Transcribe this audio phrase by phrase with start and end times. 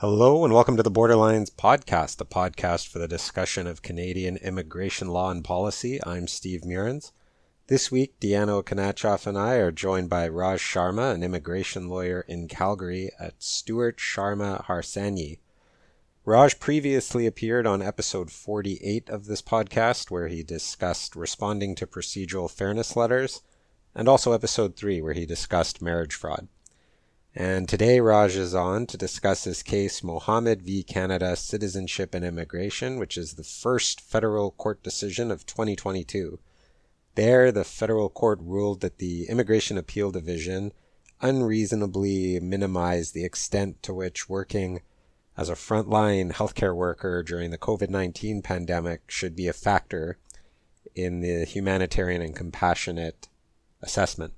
[0.00, 5.08] Hello, and welcome to the Borderlines podcast, a podcast for the discussion of Canadian immigration
[5.08, 5.98] law and policy.
[6.06, 7.10] I'm Steve Meurrens.
[7.66, 12.46] This week, Deanna Okanachoff and I are joined by Raj Sharma, an immigration lawyer in
[12.46, 15.40] Calgary at Stuart Sharma Harsanyi.
[16.24, 22.48] Raj previously appeared on episode 48 of this podcast, where he discussed responding to procedural
[22.48, 23.42] fairness letters,
[23.96, 26.46] and also episode 3, where he discussed marriage fraud.
[27.38, 30.82] And today Raj is on to discuss his case, Mohammed v.
[30.82, 36.40] Canada Citizenship and Immigration, which is the first federal court decision of 2022.
[37.14, 40.72] There, the federal court ruled that the Immigration Appeal Division
[41.20, 44.82] unreasonably minimized the extent to which working
[45.36, 50.18] as a frontline healthcare worker during the COVID 19 pandemic should be a factor
[50.96, 53.28] in the humanitarian and compassionate
[53.80, 54.34] assessment.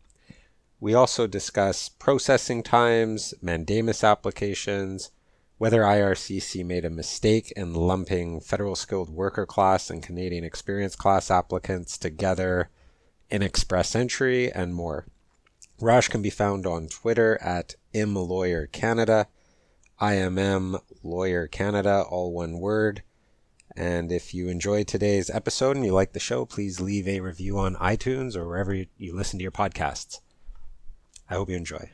[0.80, 5.10] We also discuss processing times, mandamus applications,
[5.58, 11.30] whether IRCC made a mistake in lumping federal skilled worker class and Canadian experience class
[11.30, 12.70] applicants together
[13.28, 15.06] in express entry, and more.
[15.80, 19.26] Raj can be found on Twitter at imlawyercanada,
[20.00, 23.02] IMM Lawyer Canada, all one word.
[23.76, 27.58] And if you enjoyed today's episode and you like the show, please leave a review
[27.58, 30.20] on iTunes or wherever you listen to your podcasts.
[31.30, 31.88] I hope you enjoy.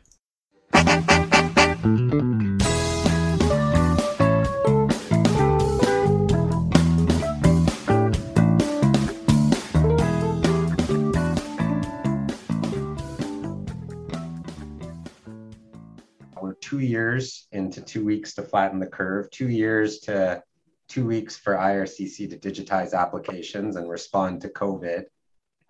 [16.41, 20.43] We're two years into two weeks to flatten the curve, two years to
[20.89, 25.05] two weeks for IRCC to digitize applications and respond to COVID.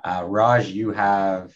[0.05, 1.53] Uh, Raj, you have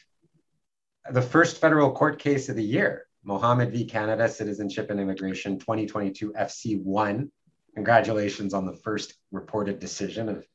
[1.09, 3.85] the first federal court case of the year, Mohammed v.
[3.85, 7.31] Canada Citizenship and Immigration 2022 FC1.
[7.75, 10.47] Congratulations on the first reported decision of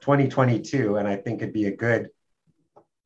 [0.00, 0.96] 2022.
[0.96, 2.10] And I think it'd be a good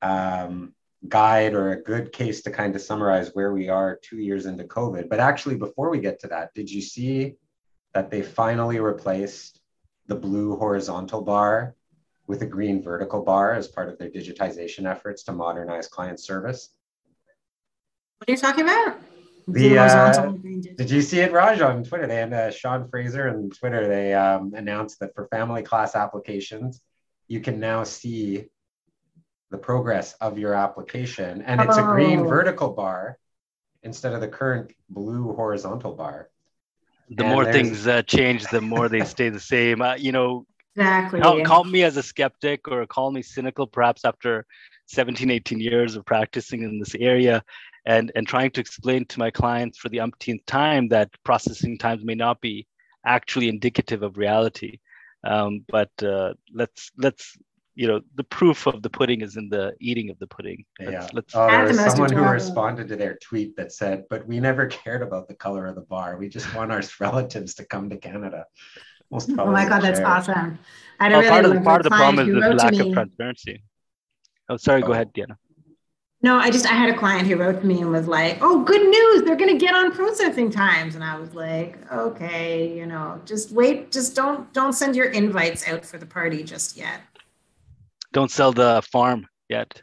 [0.02, 0.74] um,
[1.08, 4.64] guide or a good case to kind of summarize where we are two years into
[4.64, 5.08] COVID.
[5.08, 7.36] But actually, before we get to that, did you see
[7.94, 9.60] that they finally replaced
[10.06, 11.74] the blue horizontal bar
[12.26, 16.70] with a green vertical bar as part of their digitization efforts to modernize client service?
[18.22, 19.00] What are you talking about?
[19.48, 20.32] The, uh,
[20.76, 22.06] did you see it, Raj, on Twitter?
[22.06, 23.88] They had uh, Sean Fraser on Twitter.
[23.88, 26.80] They um, announced that for family class applications,
[27.26, 28.44] you can now see
[29.50, 31.90] the progress of your application, and it's oh.
[31.90, 32.28] a green oh.
[32.28, 33.18] vertical bar
[33.82, 36.28] instead of the current blue horizontal bar.
[37.10, 39.82] The and more things uh, change, the more they stay the same.
[39.82, 40.46] Uh, you know,
[40.76, 41.20] exactly.
[41.20, 44.46] Call, call me as a skeptic or call me cynical, perhaps after
[44.86, 47.42] 17, 18 years of practicing in this area
[47.84, 52.04] and and trying to explain to my clients for the umpteenth time that processing times
[52.04, 52.66] may not be
[53.04, 54.78] actually indicative of reality.
[55.24, 57.36] Um, but uh, let's let's
[57.74, 60.64] you know the proof of the pudding is in the eating of the pudding.
[60.78, 61.08] Let's, yeah.
[61.14, 64.66] let's, oh, there was someone who responded to their tweet that said but we never
[64.66, 66.18] cared about the color of the bar.
[66.18, 68.46] We just want our relatives to come to canada.
[69.10, 70.58] Most oh my god that's awesome.
[71.00, 73.64] I oh, really part of the, part of the problem is the lack of transparency.
[74.48, 74.86] Oh sorry oh.
[74.86, 75.36] go ahead Deanna
[76.22, 78.62] no, I just I had a client who wrote to me and was like, "Oh,
[78.62, 79.22] good news!
[79.22, 83.50] They're going to get on processing times." And I was like, "Okay, you know, just
[83.50, 83.90] wait.
[83.90, 87.00] Just don't don't send your invites out for the party just yet.
[88.12, 89.82] Don't sell the farm yet."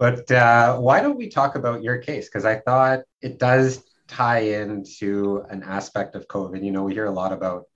[0.00, 2.26] But uh, why don't we talk about your case?
[2.28, 6.64] Because I thought it does tie into an aspect of COVID.
[6.64, 7.66] You know, we hear a lot about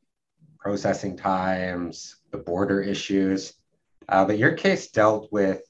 [0.58, 3.54] processing times, the border issues,
[4.08, 5.62] uh, but your case dealt with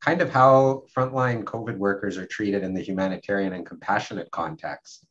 [0.00, 5.04] kind of how frontline COVID workers are treated in the humanitarian and compassionate context.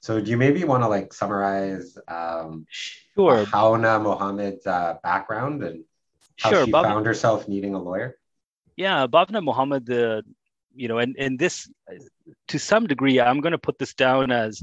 [0.00, 3.46] So do you maybe want to like summarize um, sure.
[3.46, 5.84] Bhavna Mohammed's uh, background and
[6.40, 8.18] how sure, she found herself needing a lawyer?
[8.76, 10.22] Yeah, Bhavna Mohammed, uh,
[10.74, 11.70] you know, and, and this,
[12.48, 14.62] to some degree, I'm going to put this down as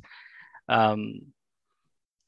[0.70, 1.22] um,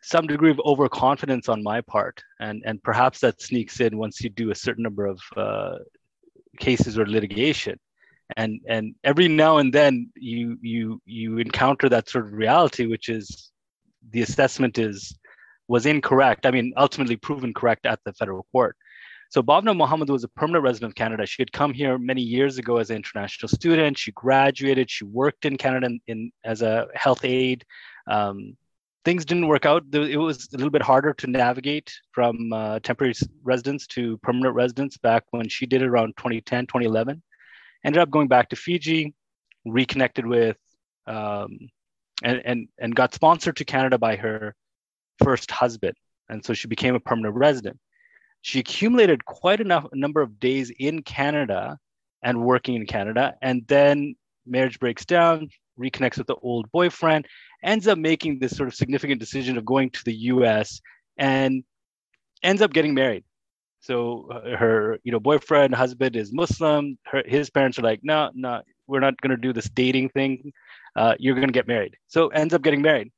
[0.02, 2.24] some degree of overconfidence on my part.
[2.40, 5.76] And, and perhaps that sneaks in once you do a certain number of uh,
[6.60, 7.80] cases or litigation
[8.38, 13.10] and and every now and then you you you encounter that sort of reality which
[13.10, 13.52] is
[14.12, 15.18] the assessment is
[15.68, 18.76] was incorrect i mean ultimately proven correct at the federal court
[19.30, 21.26] so Bhavna Mohammed was a permanent resident of Canada.
[21.26, 23.98] She had come here many years ago as an international student.
[23.98, 24.92] She graduated.
[24.92, 27.66] She worked in Canada in, in as a health aide.
[28.06, 28.56] Um,
[29.06, 29.84] things didn't work out.
[29.94, 33.14] It was a little bit harder to navigate from uh, temporary
[33.44, 37.22] residence to permanent residence back when she did it around 2010, 2011.
[37.84, 39.14] Ended up going back to Fiji,
[39.66, 40.58] reconnected with,
[41.06, 41.58] um,
[42.24, 44.56] and, and, and got sponsored to Canada by her
[45.22, 45.96] first husband.
[46.30, 47.78] And so she became a permanent resident.
[48.42, 51.78] She accumulated quite enough a number of days in Canada
[52.24, 53.36] and working in Canada.
[53.42, 54.16] And then
[54.46, 55.50] marriage breaks down,
[55.80, 57.28] reconnects with the old boyfriend,
[57.64, 60.82] ends up making this sort of significant decision of going to the US
[61.18, 61.64] and
[62.42, 63.24] ends up getting married.
[63.80, 66.98] So uh, her, you know, boyfriend, husband is Muslim.
[67.06, 70.54] Her, his parents are like, no, no, we're not going to do this dating thing.
[70.96, 71.98] Uh, you're going to get married.
[72.08, 73.12] So ends up getting married.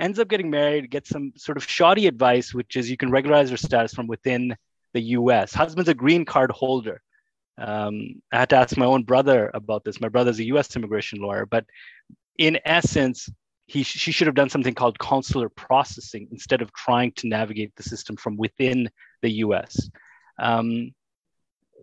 [0.00, 3.50] Ends up getting married, gets some sort of shoddy advice, which is you can regularize
[3.50, 4.56] your status from within
[4.94, 5.52] the US.
[5.52, 7.02] Husband's a green card holder.
[7.58, 10.00] Um, I had to ask my own brother about this.
[10.00, 11.64] My brother's a US immigration lawyer, but
[12.38, 13.28] in essence,
[13.66, 17.82] he, she should have done something called consular processing instead of trying to navigate the
[17.82, 18.88] system from within
[19.22, 19.90] the US.
[20.38, 20.92] Um,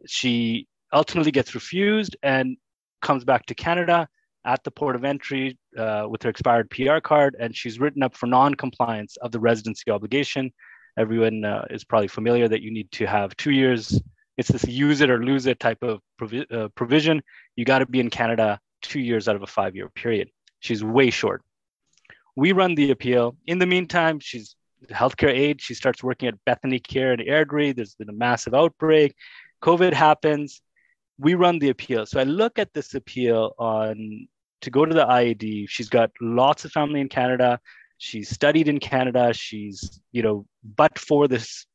[0.07, 2.57] she ultimately gets refused and
[3.01, 4.07] comes back to Canada
[4.45, 8.16] at the port of entry uh, with her expired PR card, and she's written up
[8.16, 10.51] for non-compliance of the residency obligation.
[10.98, 14.00] Everyone uh, is probably familiar that you need to have two years.
[14.37, 17.21] It's this use it or lose it type of provi- uh, provision.
[17.55, 20.29] You got to be in Canada two years out of a five-year period.
[20.59, 21.41] She's way short.
[22.35, 23.37] We run the appeal.
[23.47, 24.55] In the meantime, she's
[24.89, 25.61] healthcare aide.
[25.61, 27.75] She starts working at Bethany Care in Airdrie.
[27.75, 29.15] There's been a massive outbreak.
[29.61, 30.61] COVID happens.
[31.17, 32.05] We run the appeal.
[32.05, 34.27] So I look at this appeal on
[34.61, 35.69] to go to the IAD.
[35.69, 37.59] She's got lots of family in Canada.
[37.97, 39.33] She's studied in Canada.
[39.33, 40.45] She's, you know,
[40.75, 41.65] but for this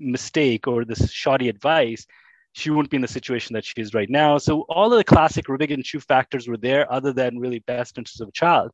[0.00, 2.06] mistake or this shoddy advice,
[2.52, 4.38] she wouldn't be in the situation that she is right now.
[4.38, 7.96] So all of the classic Ribic and Chieu factors were there, other than really best
[7.96, 8.72] interests of a child.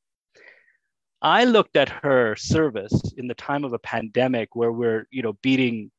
[1.21, 5.35] I looked at her service in the time of a pandemic where we're, you know,
[5.43, 5.91] beating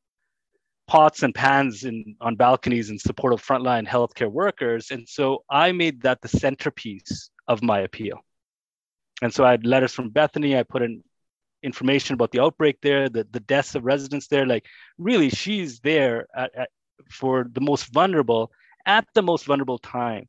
[0.88, 4.90] pots and pans in on balconies in support of frontline healthcare workers.
[4.92, 8.20] And so I made that the centerpiece of my appeal.
[9.22, 10.58] And so I had letters from Bethany.
[10.58, 11.04] I put in
[11.64, 14.46] information about the outbreak there, the, the deaths of residents there.
[14.46, 14.66] Like,
[14.98, 16.70] really, she's there at, at,
[17.10, 18.52] for the most vulnerable
[18.86, 20.28] at the most vulnerable time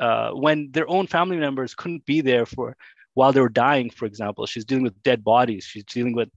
[0.00, 2.76] uh, when their own family members couldn't be there for
[3.14, 4.46] while they were dying, for example.
[4.46, 5.64] She's dealing with dead bodies.
[5.64, 6.30] She's dealing with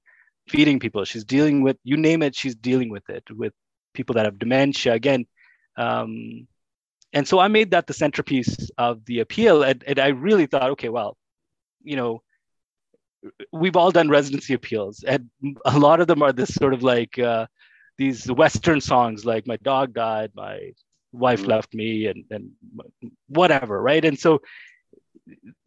[0.48, 1.06] feeding people.
[1.06, 3.54] She's dealing with, you name it, she's dealing with it, with
[3.94, 4.94] people that have dementia.
[4.94, 5.26] Again,
[5.78, 6.48] um,
[7.14, 9.64] and so I made that the centerpiece of the appeal.
[9.64, 11.18] And, and I really thought, okay, well,
[11.82, 12.22] you know,
[13.52, 15.30] we've all done residency appeals, and
[15.66, 17.48] a lot of them are this sort of like uh,
[17.98, 20.72] these Western songs, like "My dog died," "My
[21.12, 21.50] wife mm-hmm.
[21.50, 22.52] left me," and and
[23.28, 24.04] whatever, right?
[24.04, 24.42] And so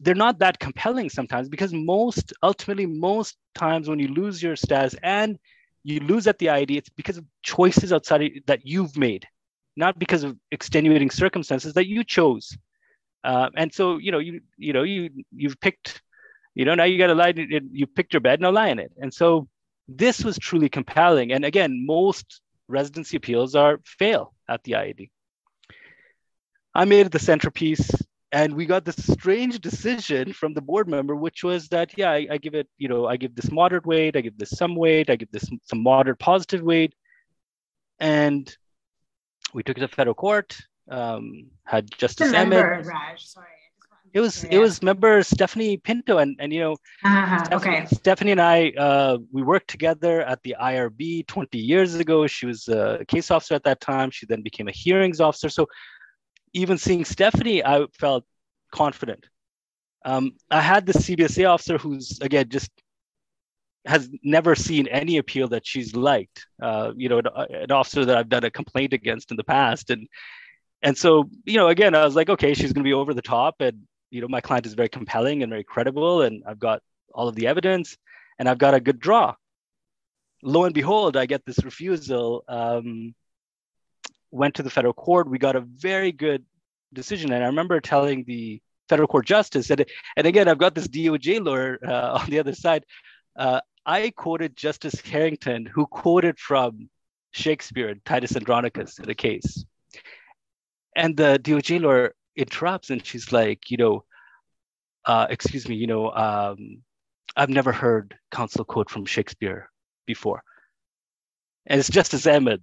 [0.01, 4.97] they're not that compelling sometimes because most ultimately most times when you lose your status
[5.03, 5.39] and
[5.85, 9.27] you lose at the ID, it's because of choices outside of, that you've made
[9.77, 12.57] not because of extenuating circumstances that you chose.
[13.25, 16.03] Uh, and so, you know, you you know, you you've picked,
[16.55, 17.35] you know, now you got to lie.
[17.37, 18.93] You picked your bed, now lie in it.
[19.01, 19.49] And so,
[19.89, 21.33] this was truly compelling.
[21.33, 25.11] And again, most residency appeals are fail at the IAD.
[26.75, 27.91] I made it the centerpiece,
[28.33, 32.27] and we got this strange decision from the board member, which was that yeah, I,
[32.31, 35.11] I give it, you know, I give this moderate weight, I give this some weight,
[35.11, 36.95] I give this some moderate positive weight,
[38.01, 38.55] and
[39.53, 40.57] we took it to federal court.
[40.91, 42.87] Um, had Justice Ahmed.
[42.87, 43.47] Raj, sorry.
[44.13, 47.87] It was it was member Stephanie Pinto and and you know uh-huh, Stephanie, okay.
[47.95, 52.27] Stephanie and I uh, we worked together at the IRB 20 years ago.
[52.27, 54.11] She was a case officer at that time.
[54.11, 55.49] She then became a hearings officer.
[55.49, 55.67] So
[56.53, 58.25] even seeing Stephanie, I felt
[58.71, 59.25] confident.
[60.05, 62.71] Um, I had the CBSA officer who's again just
[63.87, 66.47] has never seen any appeal that she's liked.
[66.61, 69.91] Uh, you know, an, an, officer that I've done a complaint against in the past,
[69.91, 70.07] and
[70.83, 73.23] and so you know, again, I was like, okay, she's going to be over the
[73.23, 76.83] top, and you know, my client is very compelling and very credible, and I've got
[77.15, 77.97] all of the evidence,
[78.39, 79.35] and I've got a good draw.
[80.43, 82.45] Lo and behold, I get this refusal.
[82.47, 83.15] Um,
[84.31, 85.29] went to the federal court.
[85.29, 86.45] We got a very good
[86.93, 89.85] decision, and I remember telling the federal court justice, and
[90.17, 92.85] and again, I've got this DOJ lawyer uh, on the other side.
[93.35, 96.91] Uh, I quoted Justice Harrington, who quoted from
[97.31, 99.65] Shakespeare, Titus Andronicus, in a case.
[100.95, 104.05] And the DOJ lawyer interrupts and she's like, you know,
[105.05, 106.83] uh, excuse me, you know, um,
[107.37, 109.71] I've never heard counsel quote from Shakespeare
[110.07, 110.43] before.
[111.67, 112.63] And it's Justice Ahmed.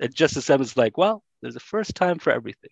[0.00, 2.70] And Justice Ahmed's like, well, there's a first time for everything.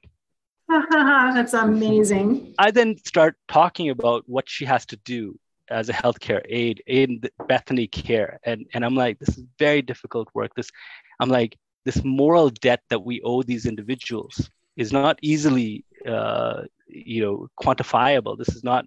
[0.90, 2.54] That's amazing.
[2.58, 7.22] I then start talking about what she has to do as a healthcare aide in
[7.48, 10.52] Bethany Care, and and I'm like, this is very difficult work.
[10.54, 10.70] This,
[11.18, 17.22] I'm like, this moral debt that we owe these individuals is not easily, uh, you
[17.22, 18.38] know, quantifiable.
[18.38, 18.84] This is not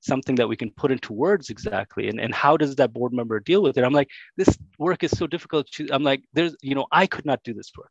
[0.00, 2.08] something that we can put into words exactly.
[2.08, 3.84] And, and how does that board member deal with it?
[3.84, 7.26] I'm like this work is so difficult to, i'm like there's you know i could
[7.26, 7.90] not do this work.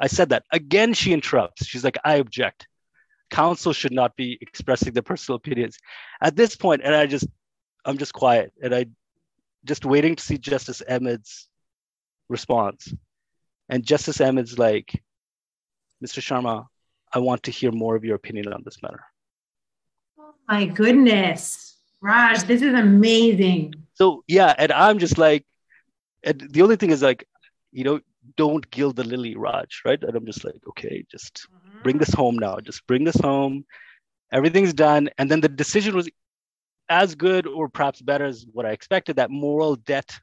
[0.00, 0.44] I said that.
[0.52, 1.66] Again she interrupts.
[1.66, 2.66] She's like i object.
[3.30, 5.78] Council should not be expressing their personal opinions.
[6.20, 7.26] At this point and i just
[7.84, 8.86] i'm just quiet and i
[9.64, 11.48] just waiting to see justice ahmed's
[12.28, 12.92] response.
[13.68, 15.02] And justice ahmed's like
[16.04, 16.66] mr sharma
[17.14, 19.04] i want to hear more of your opinion on this matter
[20.46, 21.76] Oh my goodness.
[22.00, 23.74] Raj, this is amazing.
[23.94, 25.46] So yeah, and I'm just like,
[26.22, 27.26] and the only thing is like,
[27.72, 28.00] you know,
[28.36, 30.02] don't gild the lily, Raj, right?
[30.02, 31.82] And I'm just like, okay, just mm-hmm.
[31.82, 32.58] bring this home now.
[32.58, 33.64] Just bring this home.
[34.32, 35.08] Everything's done.
[35.18, 36.08] And then the decision was
[36.88, 39.16] as good or perhaps better as what I expected.
[39.16, 40.18] That moral debt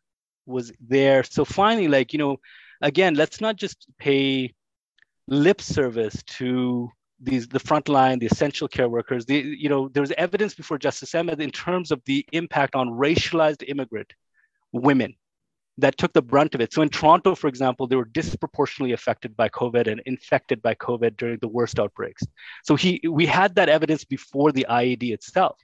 [0.45, 1.23] was there.
[1.23, 2.37] So finally, like, you know,
[2.81, 4.53] again, let's not just pay
[5.27, 6.89] lip service to
[7.21, 9.25] these the frontline, the essential care workers.
[9.25, 13.63] The, you know, there's evidence before Justice Ahmed in terms of the impact on racialized
[13.67, 14.11] immigrant
[14.71, 15.15] women
[15.77, 16.73] that took the brunt of it.
[16.73, 21.17] So in Toronto, for example, they were disproportionately affected by COVID and infected by COVID
[21.17, 22.23] during the worst outbreaks.
[22.63, 25.57] So he, we had that evidence before the IAD itself.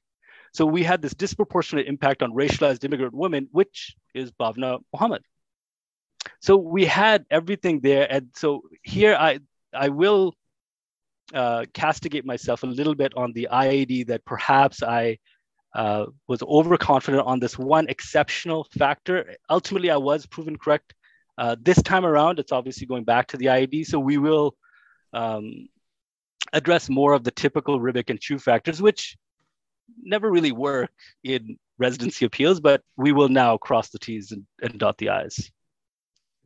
[0.53, 5.21] So we had this disproportionate impact on racialized immigrant women, which is Bhavna Mohammed.
[6.39, 9.39] So we had everything there, and so here I
[9.73, 10.33] I will
[11.33, 15.17] uh, castigate myself a little bit on the IAD that perhaps I
[15.75, 19.35] uh, was overconfident on this one exceptional factor.
[19.49, 20.93] Ultimately, I was proven correct.
[21.37, 23.85] Uh, this time around, it's obviously going back to the IAD.
[23.85, 24.55] So we will
[25.13, 25.67] um,
[26.53, 29.17] address more of the typical Ribic and Chieu factors, which
[30.01, 30.89] never really work
[31.23, 35.51] in residency appeals, but we will now cross the T's and, and dot the I's.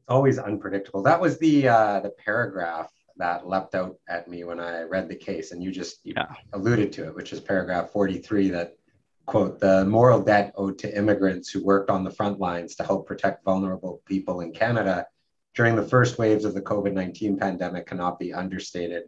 [0.02, 1.04] It's always unpredictable.
[1.04, 5.16] That was the uh, the paragraph that leapt out at me when I read the
[5.16, 6.34] case, and you just you yeah.
[6.54, 8.76] alluded to it, which is paragraph 43 that
[9.26, 13.08] quote the moral debt owed to immigrants who worked on the front lines to help
[13.08, 15.06] protect vulnerable people in Canada
[15.54, 19.04] during the first waves of the COVID 19 pandemic cannot be understated.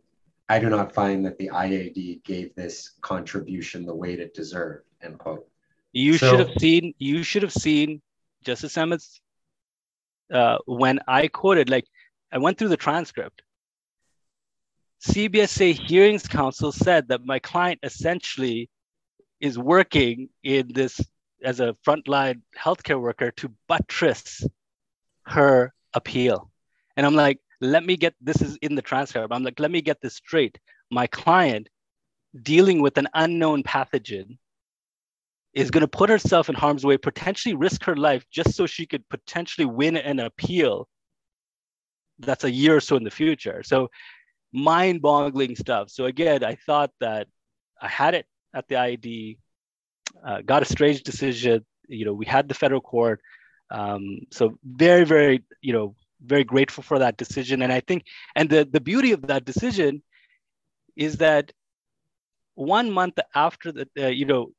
[0.49, 4.85] I do not find that the IAD gave this contribution the weight it deserved.
[5.01, 5.47] End quote.
[5.93, 6.93] You so, should have seen.
[6.97, 8.01] You should have seen
[8.43, 9.21] Justice Ahmed's
[10.33, 11.69] uh, when I quoted.
[11.69, 11.85] Like
[12.31, 13.41] I went through the transcript,
[15.05, 18.69] CBSA Hearings Counsel said that my client essentially
[19.39, 20.99] is working in this
[21.43, 24.45] as a frontline healthcare worker to buttress
[25.25, 26.49] her appeal.
[26.95, 29.33] And I'm like, let me get this is in the transcript.
[29.33, 30.57] I'm like, let me get this straight.
[30.89, 31.67] My client
[32.41, 34.37] dealing with an unknown pathogen
[35.53, 38.85] is going to put herself in harm's way, potentially risk her life just so she
[38.85, 40.87] could potentially win an appeal
[42.19, 43.61] that's a year or so in the future.
[43.63, 43.89] So
[44.51, 45.89] mind-boggling stuff.
[45.89, 47.27] So again, I thought that
[47.81, 49.37] I had it at the IAD,
[50.25, 51.65] uh, got a strange decision.
[51.87, 53.21] You know, we had the federal court.
[53.69, 57.61] Um, so very, very, you know, very grateful for that decision.
[57.61, 58.05] And I think,
[58.35, 60.03] and the the beauty of that decision
[60.95, 61.51] is that
[62.55, 64.51] one month after the, uh, you know,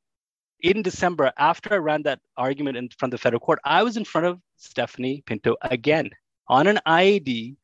[0.61, 3.97] in December, after I ran that argument in front of the federal court, I was
[3.97, 6.09] in front of Stephanie Pinto again
[6.47, 7.57] on an IAD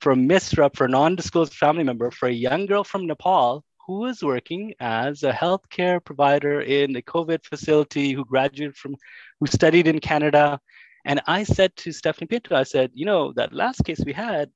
[0.00, 4.00] for a misrep for a non-disclosed family member for a young girl from Nepal who
[4.00, 8.96] was working as a healthcare provider in a COVID facility who graduated from,
[9.40, 10.58] who studied in Canada.
[11.04, 14.50] And I said to Stephanie Pinto, I said, you know, that last case we had,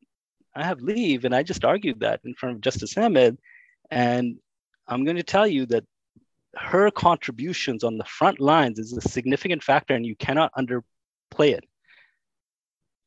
[0.55, 1.25] I have leave.
[1.25, 3.39] And I just argued that in front of Justice Ahmed.
[3.91, 4.37] And
[4.87, 5.85] I'm going to tell you that
[6.57, 11.65] her contributions on the front lines is a significant factor and you cannot underplay it.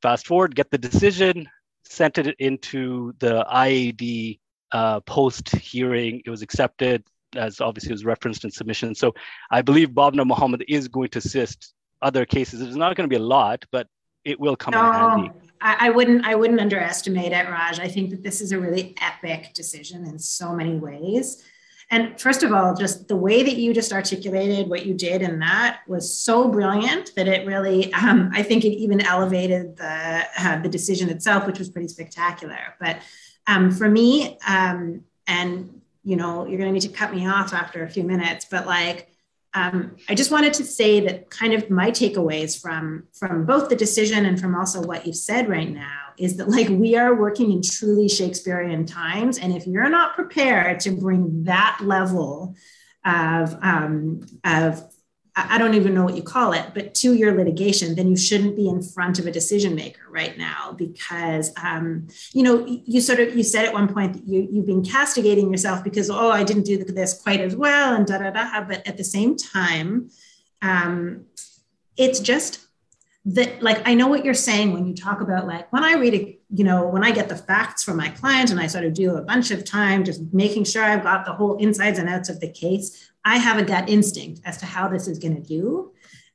[0.02, 1.48] Fast forward, get the decision,
[1.86, 4.40] sent it into the IAD
[4.72, 6.22] uh, post hearing.
[6.26, 7.04] It was accepted,
[7.36, 8.96] as obviously was referenced in submission.
[8.96, 9.14] So
[9.52, 12.62] I believe Bhavna Mohammed is going to assist other cases.
[12.62, 13.88] It's not going to be a lot, but
[14.24, 15.32] it will come no, in handy.
[15.62, 16.26] I, I wouldn't.
[16.26, 17.80] I wouldn't underestimate it, Raj.
[17.80, 21.44] I think that this is a really epic decision in so many ways.
[21.92, 25.40] And first of all, just the way that you just articulated what you did in
[25.40, 30.62] that was so brilliant that it really, um, I think it even elevated the, uh,
[30.62, 32.58] the decision itself, which was pretty spectacular.
[32.80, 33.00] But
[33.46, 37.54] um, for me, um, and you know, you're going to need to cut me off
[37.54, 39.10] after a few minutes, but like,
[39.54, 43.76] um, I just wanted to say that kind of my takeaways from from both the
[43.76, 47.52] decision and from also what you've said right now is that like we are working
[47.52, 52.56] in truly Shakespearean times, and if you're not prepared to bring that level
[53.06, 54.84] of um, of
[55.34, 58.58] I don't even know what you call it, but to your litigation, then you shouldn't
[58.58, 63.22] be in front of a decision maker right now because, um, you know, you sort
[63.22, 66.44] of you said at one point that you you've been castigating yourself because oh I
[66.44, 68.62] didn't do this quite as well and da da da.
[68.66, 70.10] But at the same time,
[70.62, 71.26] um,
[71.96, 72.68] it's just
[73.24, 76.16] that like I know what you're saying when you talk about like when I read
[76.16, 78.94] a you know when I get the facts from my client and I sort of
[78.94, 82.30] do a bunch of time just making sure I've got the whole insides and outs
[82.30, 85.42] of the case I have a gut instinct as to how this is going to
[85.42, 85.92] do.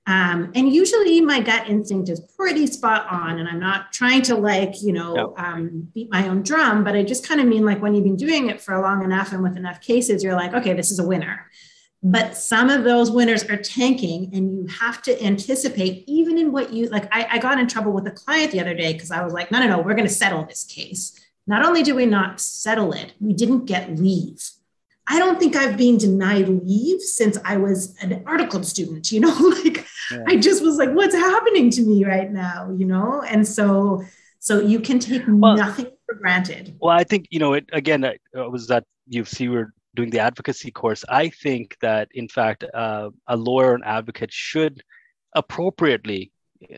[0.09, 3.41] Um, and usually my gut instinct is pretty spot on.
[3.41, 7.03] And I'm not trying to like, you know, um, beat my own drum, but I
[7.03, 9.57] just kind of mean like when you've been doing it for long enough and with
[9.57, 11.51] enough cases, you're like, okay, this is a winner.
[12.11, 16.73] But some of those winners are tanking, and you have to anticipate, even in what
[16.73, 17.09] you like.
[17.13, 19.51] I, I got in trouble with a client the other day because I was like,
[19.51, 21.19] no, no, no, we're going to settle this case.
[21.47, 24.43] Not only did we not settle it, we didn't get leave
[25.09, 29.35] I don't think I've been denied leave since I was an article student, you know,
[29.65, 30.25] like yeah.
[30.27, 33.23] I just was like, what's happening to me right now, you know?
[33.23, 34.03] And so,
[34.41, 36.77] so you can take well, nothing for granted.
[36.81, 40.11] Well, I think, you know, it, again, it uh, was that you see we're doing
[40.11, 41.05] the advocacy course.
[41.09, 44.83] I think that in fact, uh, a lawyer and advocate should
[45.35, 46.33] appropriately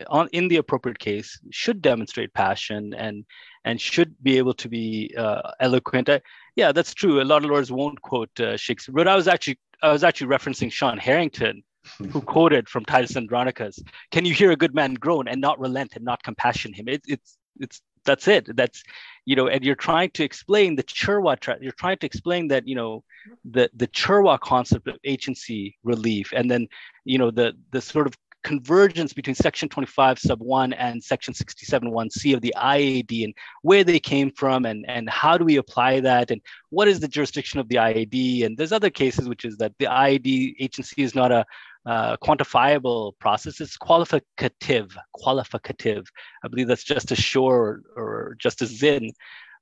[0.07, 3.25] on in the appropriate case should demonstrate passion and
[3.65, 6.09] and should be able to be uh, eloquent.
[6.09, 6.21] I,
[6.55, 7.21] yeah, that's true.
[7.21, 10.27] A lot of lawyers won't quote uh, Shakespeare, but I was actually I was actually
[10.27, 11.63] referencing Sean Harrington,
[12.11, 13.79] who quoted from Titus Andronicus,
[14.11, 17.01] "Can you hear a good man groan and not relent and not compassion him?" It,
[17.07, 18.55] it's it's that's it.
[18.55, 18.83] That's
[19.25, 21.39] you know, and you're trying to explain the Chirwa.
[21.39, 23.03] Tra- you're trying to explain that you know
[23.45, 26.67] the the Chirwa concept of agency relief, and then
[27.05, 31.91] you know the the sort of convergence between section 25 sub 1 and section 67
[31.91, 35.99] 1c of the IAD and where they came from and, and how do we apply
[35.99, 39.57] that and what is the jurisdiction of the IAD and there's other cases which is
[39.57, 41.45] that the IAD agency is not a
[41.85, 46.05] uh, quantifiable process it's qualificative qualificative
[46.43, 49.11] I believe that's just as sure or, just as Zinn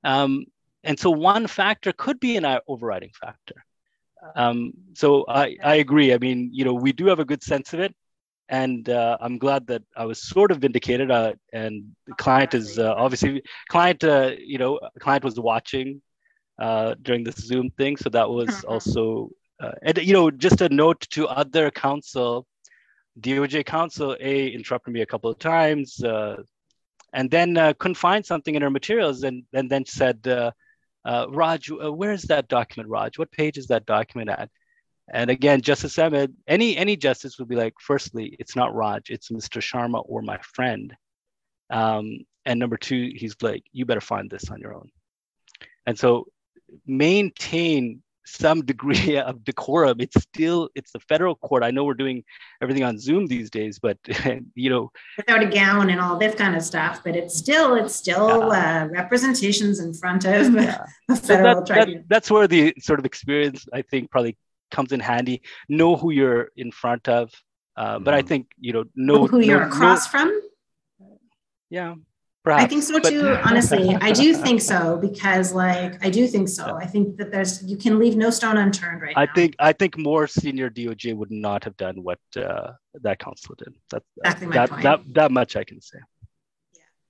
[0.04, 0.46] um,
[0.84, 3.64] and so one factor could be an overriding factor
[4.36, 7.74] um, so I, I agree i mean you know we do have a good sense
[7.74, 7.96] of it
[8.50, 11.12] and uh, I'm glad that I was sort of vindicated.
[11.12, 14.04] Uh, and the client is uh, obviously client.
[14.04, 16.02] Uh, you know, client was watching
[16.60, 18.68] uh, during this Zoom thing, so that was uh-huh.
[18.68, 19.30] also.
[19.60, 22.46] Uh, and you know, just a note to other counsel,
[23.20, 26.44] DOJ counsel A interrupted me a couple of times, uh,
[27.14, 30.52] and then uh, couldn't find something in her materials, and and then said, uh,
[31.30, 33.18] "Raj, where's that document, Raj?
[33.18, 34.50] What page is that document at?"
[35.10, 39.30] And again, Justice Ahmed, any any justice would be like, firstly, it's not Raj, it's
[39.30, 39.62] Mr.
[39.62, 40.96] Sharma or my friend.
[41.70, 44.90] Um, and number two, he's like, you better find this on your own.
[45.86, 46.28] And so
[46.86, 50.00] maintain some degree of decorum.
[50.00, 51.64] It's still it's the federal court.
[51.64, 52.24] I know we're doing
[52.62, 53.98] everything on Zoom these days, but
[54.56, 57.02] you know, without a gown and all this kind of stuff.
[57.04, 58.84] But it's still it's still yeah.
[58.84, 60.86] uh, representations in front of yeah.
[61.10, 64.38] a federal so that, that, that's where the sort of experience I think probably
[64.72, 65.42] comes in handy.
[65.70, 67.32] Know who you're in front of.
[67.76, 68.28] Uh, but I mm-hmm.
[68.28, 70.42] think you know know who you're across know, from.
[71.70, 71.96] Yeah,
[72.48, 72.64] perhaps.
[72.64, 73.22] I think so too.
[73.22, 73.46] But...
[73.50, 76.66] honestly, I do think so because, like, I do think so.
[76.68, 76.74] Yeah.
[76.76, 79.32] I think that there's you can leave no stone unturned right I now.
[79.36, 83.74] think I think more senior DOJ would not have done what uh, that counsel did.
[83.92, 86.00] That, exactly that, that, that, that much I can say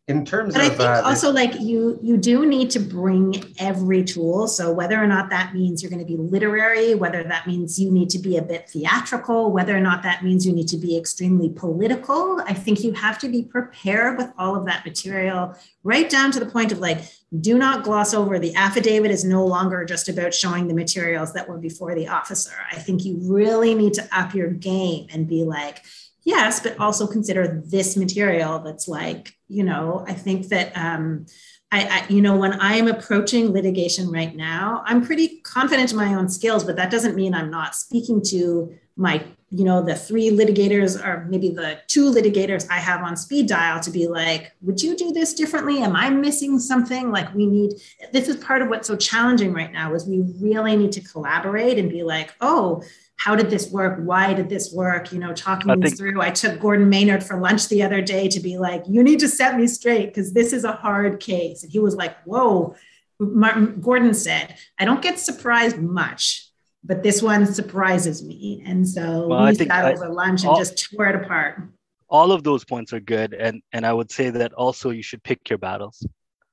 [0.08, 3.44] in terms but of i think uh, also like you you do need to bring
[3.60, 4.48] every tool.
[4.48, 7.92] So whether or not that means you're going to be literary whether that means you
[7.92, 10.98] need to be a bit theatrical whether or not that means you need to be
[10.98, 16.10] extremely political i think you have to be prepared with all of that material right
[16.10, 17.00] down to the point of like
[17.40, 21.48] do not gloss over the affidavit is no longer just about showing the materials that
[21.48, 22.56] were before the officer.
[22.72, 25.84] I think you really need to up your game and be like
[26.28, 31.26] yes, but also consider this material that's like, you know, I think that um,
[31.72, 36.16] I, I, you know, when I'm approaching litigation right now, I'm pretty confident in my
[36.16, 40.30] own skills, but that doesn't mean I'm not speaking to my, you know, the three
[40.30, 44.84] litigators or maybe the two litigators I have on speed dial to be like, would
[44.84, 45.82] you do this differently?
[45.82, 47.10] Am I missing something?
[47.10, 47.72] Like we need,
[48.12, 51.80] this is part of what's so challenging right now is we really need to collaborate
[51.80, 52.84] and be like, oh,
[53.18, 54.00] how did this work?
[54.00, 55.12] Why did this work?
[55.12, 56.22] You know, talking I think, through.
[56.22, 59.28] I took Gordon Maynard for lunch the other day to be like, you need to
[59.28, 61.64] set me straight because this is a hard case.
[61.64, 62.76] And he was like, whoa.
[63.20, 66.52] Martin, Gordon said, I don't get surprised much,
[66.84, 68.64] but this one surprises me.
[68.64, 71.64] And so well, we sat I, over lunch and all, just tore it apart.
[72.10, 73.34] All of those points are good.
[73.34, 76.06] And and I would say that also you should pick your battles.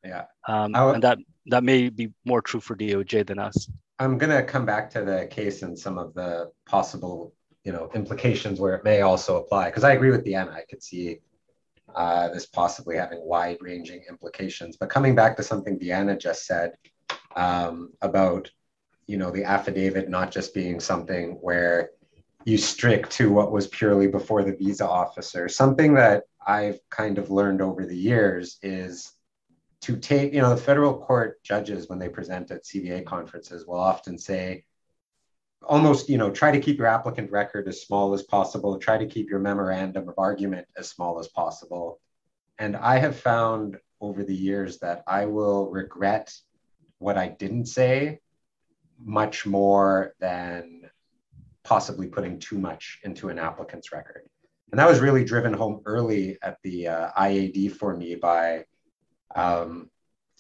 [0.03, 0.25] Yeah.
[0.49, 3.69] Um, would, and that that may be more true for DOJ than us.
[3.99, 7.33] I'm going to come back to the case and some of the possible
[7.65, 9.67] you know implications where it may also apply.
[9.67, 11.21] Because I agree with Deanna, I could see
[11.95, 14.77] uh, this possibly having wide-ranging implications.
[14.77, 16.73] But coming back to something Deanna just said
[17.37, 18.51] um, about
[19.07, 21.91] you know the affidavit not just being something where
[22.45, 25.49] you strict to what was purely before the visa officer.
[25.49, 29.14] Something that I've kind of learned over the years is
[29.85, 33.79] to take, you know, the federal court judges when they present at CBA conferences will
[33.79, 34.65] often say,
[35.63, 39.07] almost, you know, try to keep your applicant record as small as possible, try to
[39.07, 42.01] keep your memorandum of argument as small as possible.
[42.59, 46.35] And I have found over the years that I will regret
[46.99, 48.21] what I didn't say
[48.99, 50.89] much more than
[51.63, 54.23] possibly putting too much into an applicant's record.
[54.71, 58.65] And that was really driven home early at the uh, IAD for me by
[59.35, 59.91] um,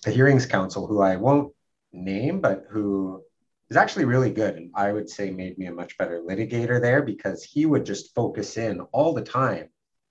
[0.04, 1.52] the Hearings Counsel, who I won't
[1.92, 3.22] name, but who
[3.70, 4.56] is actually really good.
[4.56, 8.14] And I would say made me a much better litigator there because he would just
[8.14, 9.68] focus in all the time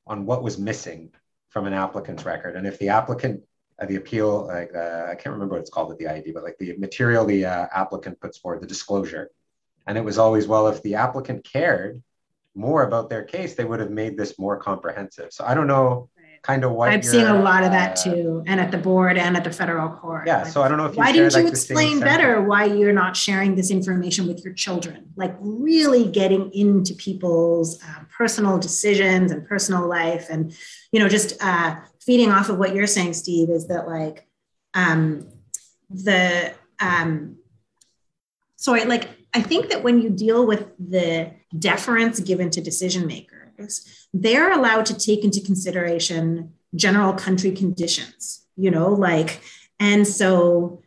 [0.08, 1.12] on what was missing
[1.50, 2.56] from an applicant's record.
[2.56, 3.44] And if the applicant,
[3.80, 6.44] uh, the appeal, like uh, I can't remember what it's called at the IAD, but
[6.44, 9.30] like the material the uh, applicant puts forward, the disclosure,
[9.86, 12.02] and it was always, well, if the applicant cared
[12.56, 15.34] more about their case, they would have made this more comprehensive.
[15.34, 16.10] So I don't know
[16.44, 19.18] kind of what I'm seeing a lot of that uh, too, and at the board
[19.18, 20.28] and at the federal court.
[20.28, 20.44] Yeah.
[20.44, 23.56] Like, so I don't know if why didn't you explain better why you're not sharing
[23.56, 25.10] this information with your children?
[25.16, 30.54] Like really getting into people's uh, personal decisions and personal life, and
[30.92, 34.28] you know, just uh, feeding off of what you're saying, Steve, is that like
[34.74, 35.30] um,
[35.90, 37.38] the um,
[38.58, 43.33] sorry, like I think that when you deal with the deference given to decision makers,
[44.14, 49.42] they're allowed to take into consideration general country conditions, you know, like,
[49.80, 50.82] and so,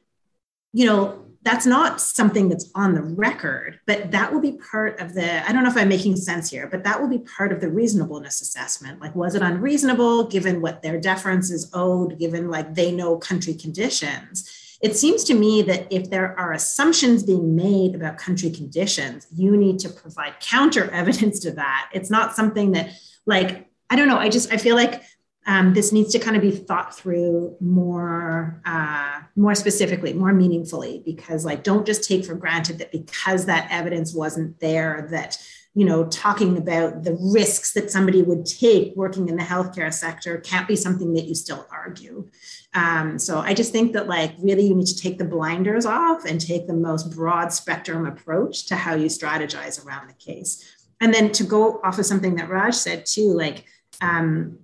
[0.73, 5.15] you know, that's not something that's on the record, but that will be part of
[5.15, 5.49] the.
[5.49, 7.71] I don't know if I'm making sense here, but that will be part of the
[7.71, 9.01] reasonableness assessment.
[9.01, 13.55] Like, was it unreasonable given what their deference is owed, given like they know country
[13.55, 14.56] conditions?
[14.83, 19.57] It seems to me that if there are assumptions being made about country conditions, you
[19.57, 21.91] need to provide counter evidence to that.
[21.93, 22.91] It's not something that,
[23.25, 25.03] like, I don't know, I just, I feel like
[25.47, 31.03] um, this needs to kind of be thought through more uh, more specifically more meaningfully
[31.05, 35.39] because like don't just take for granted that because that evidence wasn't there that
[35.77, 40.39] you know talking about the risks that somebody would take working in the healthcare sector
[40.39, 42.29] can't be something that you still argue
[42.77, 46.27] um, so I just think that like really you need to take the blinders off
[46.27, 50.63] and take the most broad spectrum approach to how you strategize around the case.
[51.01, 53.65] And then to go off of something that Raj said too, like
[54.03, 54.59] um,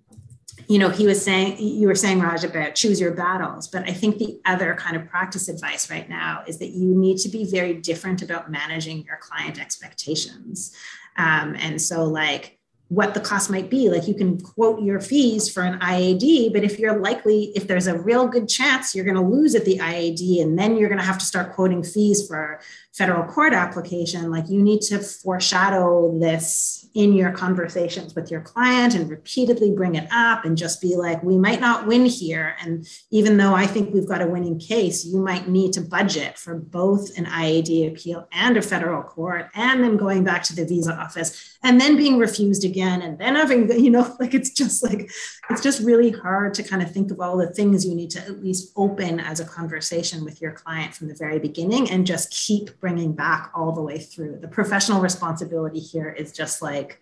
[0.69, 3.67] you know, he was saying, you were saying, Raj, about choose your battles.
[3.67, 7.19] But I think the other kind of practice advice right now is that you need
[7.19, 10.75] to be very different about managing your client expectations.
[11.17, 12.59] Um, and so, like,
[12.93, 13.89] what the cost might be.
[13.89, 17.87] Like you can quote your fees for an IAD, but if you're likely, if there's
[17.87, 21.01] a real good chance you're going to lose at the IAD, and then you're going
[21.01, 22.61] to have to start quoting fees for
[22.93, 28.95] federal court application, like you need to foreshadow this in your conversations with your client
[28.95, 32.55] and repeatedly bring it up and just be like, we might not win here.
[32.61, 36.37] And even though I think we've got a winning case, you might need to budget
[36.39, 40.67] for both an IAD appeal and a federal court, and then going back to the
[40.67, 43.03] visa office and then being refused again.
[43.03, 45.11] And then having, you know, like it's just like,
[45.51, 48.21] it's just really hard to kind of think of all the things you need to
[48.21, 52.31] at least open as a conversation with your client from the very beginning and just
[52.31, 54.39] keep bringing back all the way through.
[54.41, 57.01] The professional responsibility here is just like,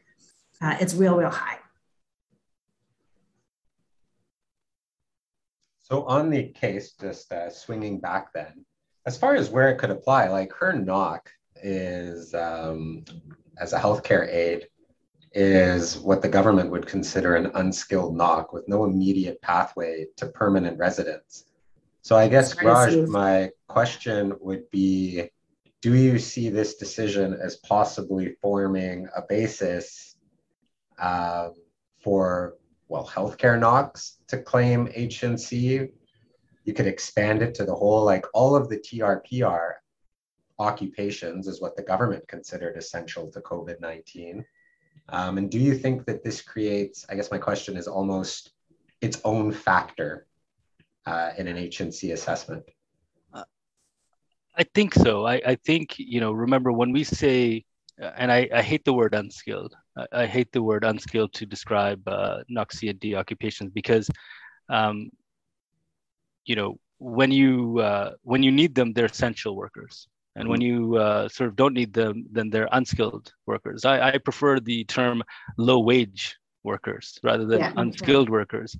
[0.60, 1.58] uh, it's real, real high.
[5.78, 8.64] So on the case, just uh, swinging back then,
[9.06, 11.30] as far as where it could apply, like her knock
[11.62, 13.04] is um,
[13.60, 14.66] as a healthcare aide
[15.32, 20.76] is what the government would consider an unskilled NOC with no immediate pathway to permanent
[20.78, 21.44] residence.
[22.02, 25.30] So I guess Raj, my question would be
[25.82, 30.16] do you see this decision as possibly forming a basis
[30.98, 31.54] um,
[32.02, 32.56] for,
[32.88, 35.90] well, healthcare NOCs to claim HNC?
[36.64, 39.72] You could expand it to the whole, like all of the TRPR
[40.60, 44.44] occupations is what the government considered essential to COVID 19.
[45.08, 48.50] Um, and do you think that this creates, I guess my question is almost
[49.00, 50.26] its own factor
[51.06, 52.64] uh, in an HNC assessment?
[54.56, 55.26] I think so.
[55.26, 57.64] I, I think, you know, remember when we say,
[58.00, 61.46] uh, and I, I hate the word unskilled, I, I hate the word unskilled to
[61.46, 64.10] describe uh, NOC occupations because,
[64.68, 65.10] um,
[66.44, 70.06] you know, when you uh, when you need them, they're essential workers,
[70.40, 73.84] And when you uh, sort of don't need them, then they're unskilled workers.
[73.84, 75.22] I, I prefer the term
[75.56, 78.32] low wage workers rather than yeah, unskilled yeah.
[78.32, 78.76] workers.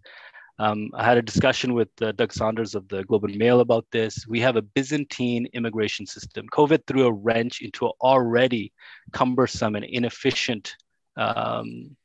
[0.59, 3.87] Um, I had a discussion with uh, Doug Saunders of the Globe and Mail about
[3.93, 4.27] this.
[4.27, 6.47] We have a Byzantine immigration system.
[6.53, 8.73] COVID threw a wrench into an already
[9.13, 10.77] cumbersome and inefficient
[11.17, 11.97] um,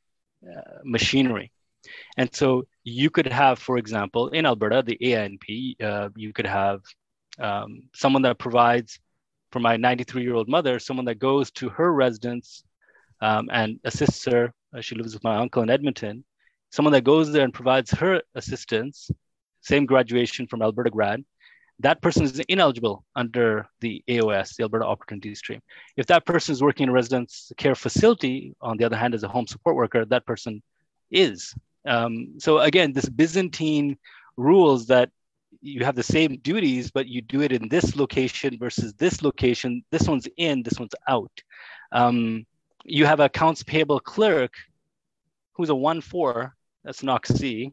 [0.42, 1.52] uh, machinery.
[2.16, 6.80] And so you could have, for example, in Alberta, the ANP, uh, you could have
[7.38, 8.98] um, someone that provides
[9.52, 12.64] for my 93 year old mother, someone that goes to her residence
[13.20, 14.52] um, and assists her.
[14.76, 16.24] Uh, she lives with my uncle in Edmonton.
[16.70, 19.10] Someone that goes there and provides her assistance,
[19.60, 21.24] same graduation from Alberta grad,
[21.80, 25.60] that person is ineligible under the AOS, the Alberta Opportunity Stream.
[25.96, 29.24] If that person is working in a residence care facility, on the other hand, as
[29.24, 30.62] a home support worker, that person
[31.10, 31.54] is.
[31.86, 33.98] Um, so again, this Byzantine
[34.36, 35.10] rules that
[35.66, 39.84] you have the same duties, but you do it in this location versus this location.
[39.90, 41.32] This one's in, this one's out.
[41.92, 42.46] Um,
[42.84, 44.54] you have accounts payable clerk
[45.54, 46.52] who's a 1-4,
[46.84, 47.72] that's NOC C.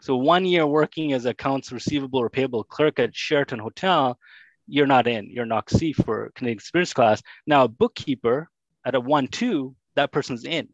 [0.00, 4.18] So one year working as accounts receivable or payable clerk at Sheraton Hotel,
[4.66, 7.22] you're not in, you're NOC C for Canadian Experience class.
[7.46, 8.48] Now a bookkeeper
[8.84, 10.68] at a 1-2, that person's in.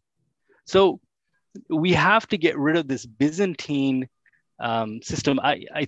[0.67, 1.01] So
[1.69, 4.09] we have to get rid of this Byzantine
[4.61, 5.41] um, system.
[5.41, 5.87] I, I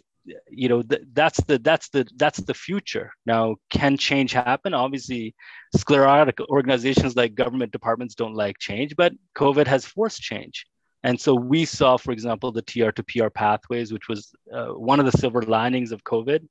[0.51, 3.13] you know th- that's the that's the that's the future.
[3.27, 4.75] Now can change happen?
[4.75, 5.35] Obviously
[5.77, 10.67] sclerotic organizations like government departments don't like change but covid has forced change.
[11.03, 15.01] And so we saw for example the tr to pr pathways which was uh, one
[15.01, 16.47] of the silver linings of covid.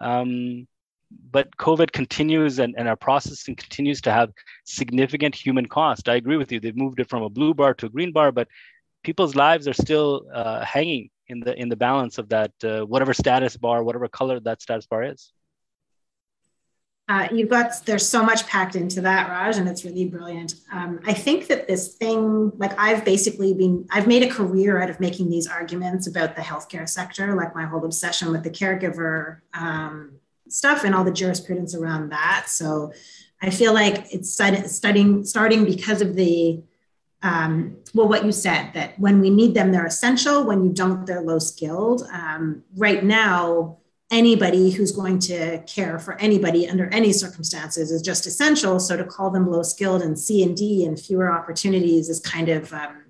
[0.00, 0.66] Um,
[1.30, 4.32] but covid continues and, and our processing continues to have
[4.64, 6.08] significant human cost.
[6.08, 6.58] I agree with you.
[6.58, 8.48] They've moved it from a blue bar to a green bar but
[9.04, 13.12] people's lives are still uh, hanging in the in the balance of that uh, whatever
[13.12, 15.32] status bar whatever color that status bar is.
[17.08, 20.54] Uh, you've got there's so much packed into that raj and it's really brilliant.
[20.72, 24.88] Um, i think that this thing like i've basically been i've made a career out
[24.88, 29.40] of making these arguments about the healthcare sector like my whole obsession with the caregiver
[29.54, 30.12] um,
[30.48, 32.44] stuff and all the jurisprudence around that.
[32.48, 32.92] So
[33.44, 34.30] i feel like it's
[34.78, 36.62] studying starting because of the
[37.22, 40.44] um, well, what you said that when we need them, they're essential.
[40.44, 42.02] When you don't, they're low skilled.
[42.12, 43.78] Um, right now,
[44.10, 48.78] anybody who's going to care for anybody under any circumstances is just essential.
[48.78, 52.48] So to call them low skilled and C and D and fewer opportunities is kind
[52.48, 53.04] of um,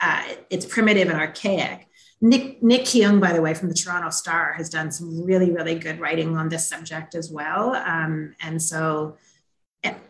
[0.00, 1.86] uh, it's primitive and archaic.
[2.22, 2.86] Nick Nick
[3.20, 6.48] by the way, from the Toronto Star, has done some really really good writing on
[6.48, 7.74] this subject as well.
[7.74, 9.16] Um, and so,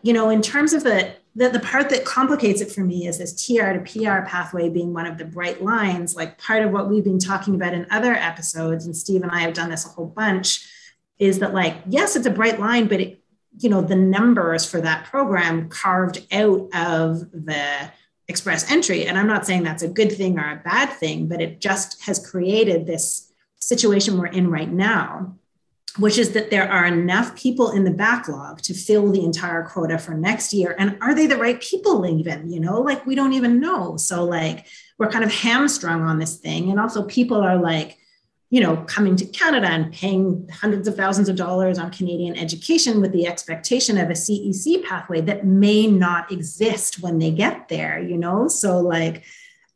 [0.01, 3.17] you know, in terms of the the, the part that complicates it for me is
[3.17, 6.89] this TR to PR pathway being one of the bright lines, like part of what
[6.89, 9.89] we've been talking about in other episodes, and Steve and I have done this a
[9.89, 10.67] whole bunch,
[11.19, 13.23] is that like, yes, it's a bright line, but it,
[13.59, 17.91] you know, the numbers for that program carved out of the
[18.27, 19.05] express entry.
[19.05, 22.01] And I'm not saying that's a good thing or a bad thing, but it just
[22.03, 25.35] has created this situation we're in right now
[25.97, 29.97] which is that there are enough people in the backlog to fill the entire quota
[29.97, 30.75] for next year.
[30.77, 32.51] And are they the right people even?
[32.51, 33.97] You know, like we don't even know.
[33.97, 36.69] So, like, we're kind of hamstrung on this thing.
[36.69, 37.97] And also, people are like,
[38.49, 43.01] you know, coming to Canada and paying hundreds of thousands of dollars on Canadian education
[43.01, 47.99] with the expectation of a CEC pathway that may not exist when they get there,
[48.01, 48.47] you know?
[48.47, 49.23] So, like,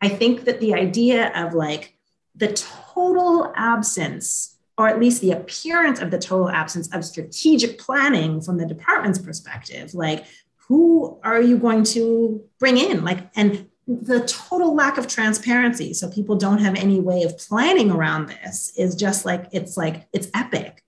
[0.02, 1.96] I think that the idea of like
[2.36, 2.50] the
[2.94, 8.58] total absence or at least the appearance of the total absence of strategic planning from
[8.58, 9.94] the department's perspective.
[9.94, 10.26] Like
[10.68, 13.04] who are you going to bring in?
[13.04, 15.94] Like and the total lack of transparency.
[15.94, 20.08] So people don't have any way of planning around this is just like it's like
[20.12, 20.84] it's epic.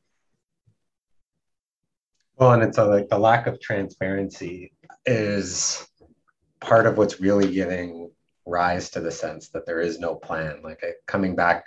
[2.36, 4.74] Well and it's a, like the lack of transparency
[5.06, 5.88] is
[6.60, 8.12] part of what's really giving
[8.46, 10.62] rise to the sense that there is no plan.
[10.64, 11.66] Like coming back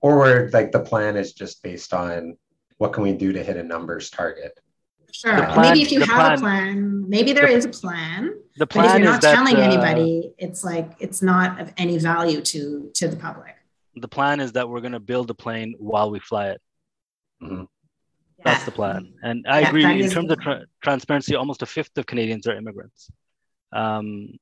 [0.00, 2.36] or where like the plan is just based on
[2.78, 4.58] what can we do to hit a numbers target.
[5.12, 5.34] Sure.
[5.34, 8.66] Plan, maybe if you have plan, a plan maybe there the, is a plan the
[8.66, 11.96] plan but if you're not telling that, uh, anybody it's like it's not of any
[11.96, 13.54] value to to the public.
[13.94, 16.60] The plan is that we're going to build a plane while we fly it.
[17.42, 17.64] Mm-hmm.
[18.44, 19.12] that's the plan.
[19.22, 22.56] And i yeah, agree in terms of tra- transparency almost a fifth of canadians are
[22.56, 23.10] immigrants.
[23.72, 24.38] Um,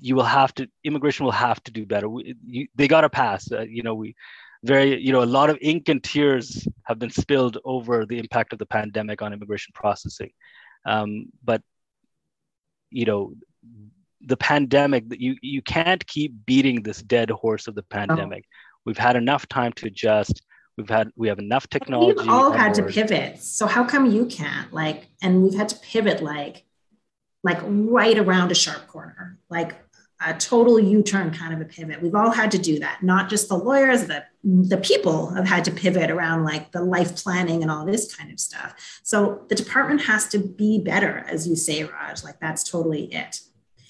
[0.00, 2.08] you will have to immigration will have to do better.
[2.08, 4.16] We, you, they got to pass uh, you know we
[4.64, 8.52] very, you know, a lot of ink and tears have been spilled over the impact
[8.52, 10.30] of the pandemic on immigration processing.
[10.86, 11.62] Um, but,
[12.90, 13.34] you know,
[14.22, 18.44] the pandemic, you, you can't keep beating this dead horse of the pandemic.
[18.46, 18.56] Oh.
[18.86, 20.42] We've had enough time to adjust.
[20.76, 22.20] We've had we have enough technology.
[22.20, 22.88] We've all had board.
[22.88, 23.40] to pivot.
[23.40, 24.72] So how come you can't?
[24.72, 26.64] Like, and we've had to pivot like,
[27.42, 29.76] like right around a sharp corner, like
[30.24, 32.02] a total U-turn kind of a pivot.
[32.02, 33.02] We've all had to do that.
[33.02, 37.16] Not just the lawyers, the the people have had to pivot around like the life
[37.16, 39.00] planning and all this kind of stuff.
[39.02, 42.22] So the department has to be better, as you say, Raj.
[42.22, 43.40] Like that's totally it.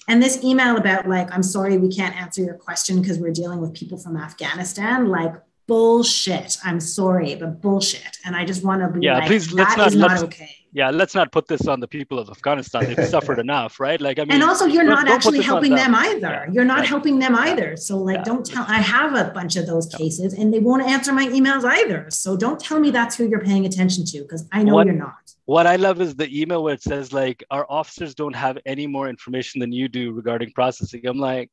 [0.07, 3.59] And this email about like, I'm sorry, we can't answer your question because we're dealing
[3.59, 5.09] with people from Afghanistan.
[5.09, 5.33] Like,
[5.67, 6.57] bullshit.
[6.63, 8.17] I'm sorry, but bullshit.
[8.25, 10.49] And I just want to be yeah, like, please, let's not, not okay.
[10.71, 12.93] Yeah, let's not put this on the people of Afghanistan.
[12.93, 13.99] They've suffered enough, right?
[14.01, 15.93] Like, I mean, and also you're not actually helping them.
[15.93, 15.95] them.
[15.95, 16.19] either.
[16.27, 16.51] Yeah.
[16.51, 17.77] You're not helping them either.
[17.77, 18.23] So, like, yeah.
[18.23, 18.65] don't tell.
[18.67, 22.07] I have a bunch of those cases, and they won't answer my emails either.
[22.09, 24.95] So, don't tell me that's who you're paying attention to, because I know what, you're
[24.95, 25.13] not.
[25.45, 28.85] What I love is the email where it says like, our officers don't have any
[28.85, 31.05] more information than you do regarding processing.
[31.05, 31.51] I'm like,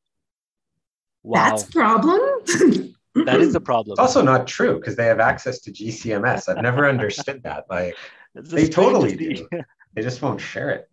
[1.21, 2.19] wow, that's problem.
[3.15, 3.93] that is the problem.
[3.93, 6.49] It's also not true because they have access to GCMS.
[6.49, 7.65] I've never understood that.
[7.69, 7.95] Like
[8.35, 9.47] they totally do.
[9.93, 10.89] They just won't share it.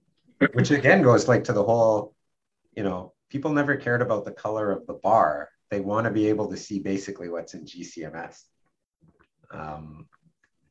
[0.52, 2.14] Which again goes like to the whole,
[2.76, 5.48] you know, people never cared about the color of the bar.
[5.70, 8.42] They want to be able to see basically what's in GCMS.
[9.50, 10.06] Um,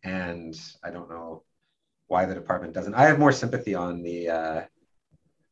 [0.04, 1.44] and I don't know
[2.08, 2.94] why the department doesn't.
[2.94, 4.62] I have more sympathy on the uh,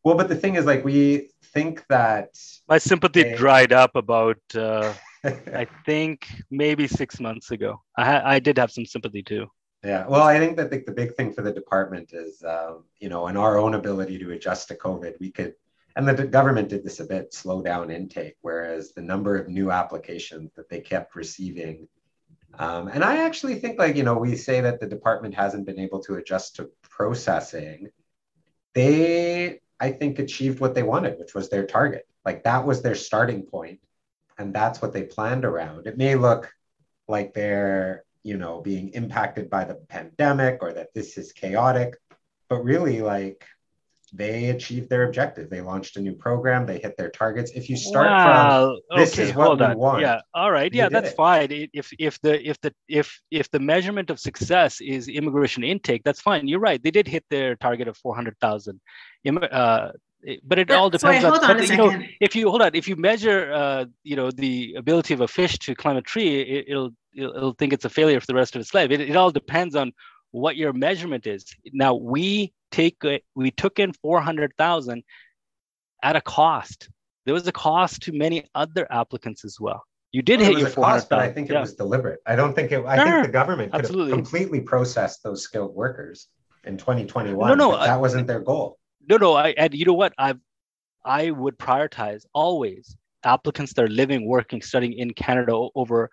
[0.07, 2.29] well, but the thing is, like, we think that
[2.69, 3.35] my sympathy they...
[3.35, 7.81] dried up about uh, I think maybe six months ago.
[7.97, 9.47] I, ha- I did have some sympathy too.
[9.83, 13.09] Yeah, well, I think that the, the big thing for the department is, um, you
[13.09, 15.53] know, in our own ability to adjust to COVID, we could,
[15.95, 19.71] and the government did this a bit, slow down intake, whereas the number of new
[19.71, 21.87] applications that they kept receiving.
[22.57, 25.79] Um, and I actually think, like, you know, we say that the department hasn't been
[25.79, 27.89] able to adjust to processing.
[28.73, 32.07] They, I think, achieved what they wanted, which was their target.
[32.25, 33.79] Like, that was their starting point
[34.37, 35.87] and that's what they planned around.
[35.87, 36.51] It may look
[37.07, 41.95] like they're, you know, being impacted by the pandemic or that this is chaotic,
[42.49, 43.45] but really like
[44.13, 45.49] they achieved their objective.
[45.49, 46.65] They launched a new program.
[46.65, 47.51] They hit their targets.
[47.51, 48.77] If you start wow.
[48.87, 49.77] from this okay, is what we on.
[49.77, 50.01] want.
[50.01, 50.21] Yeah.
[50.33, 50.73] All right.
[50.73, 51.15] Yeah, that's it.
[51.15, 51.47] fine.
[51.73, 56.21] If if the if the if if the measurement of success is immigration intake, that's
[56.21, 56.47] fine.
[56.47, 56.81] You're right.
[56.81, 58.79] They did hit their target of four hundred thousand
[59.27, 59.89] uh,
[60.43, 62.87] but it all depends Sorry, on, on but, you know if you hold on if
[62.87, 66.75] you measure uh, you know the ability of a fish to climb a tree it,
[66.75, 68.91] will it'll, it'll think it's a failure for the rest of its life.
[68.91, 69.93] It, it all depends on
[70.31, 71.45] what your measurement is.
[71.73, 72.97] Now we take
[73.35, 75.03] we took in 400000
[76.03, 76.89] at a cost.
[77.25, 79.83] There was a cost to many other applicants as well.
[80.11, 81.57] You did well, hit your 400 but i think yeah.
[81.57, 82.19] it was deliberate.
[82.25, 84.11] I don't think it i think the government could Absolutely.
[84.11, 86.27] have completely processed those skilled workers
[86.63, 89.33] in 2021 no no that I, wasn't their goal no, no.
[89.33, 90.13] I and you know what?
[90.17, 90.35] I
[91.03, 96.11] I would prioritize always applicants that are living, working, studying in Canada over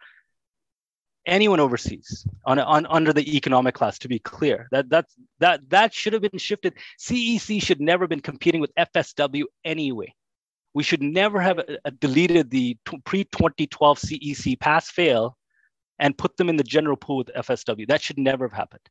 [1.26, 5.94] anyone overseas on, on under the economic class to be clear that that's that that
[5.94, 10.12] should have been shifted cec should never have been competing with fsw anyway
[10.74, 15.36] we should never have uh, uh, deleted the pre-2012 cec pass fail
[15.98, 18.82] and put them in the general pool with fsw that should never have happened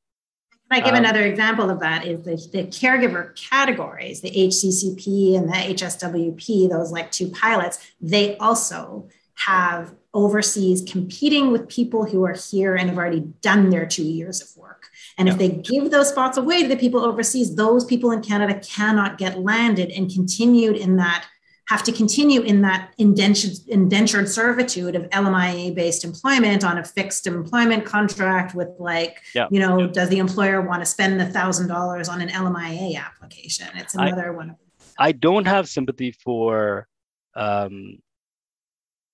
[0.72, 5.48] I give um, another example of that is the, the caregiver categories, the HCCP and
[5.48, 12.34] the HSWP, those like two pilots, they also have overseas competing with people who are
[12.34, 14.88] here and have already done their two years of work.
[15.18, 15.34] And yeah.
[15.34, 19.18] if they give those spots away to the people overseas, those people in Canada cannot
[19.18, 21.28] get landed and continued in that
[21.70, 27.26] have to continue in that indentured, indentured servitude of LMIA based employment on a fixed
[27.26, 29.48] employment contract with like, yeah.
[29.50, 29.88] you know, yeah.
[29.88, 33.68] does the employer want to spend the thousand dollars on an LMIA application?
[33.76, 34.56] It's another I, one.
[35.00, 36.88] I don't have sympathy for
[37.36, 38.00] um,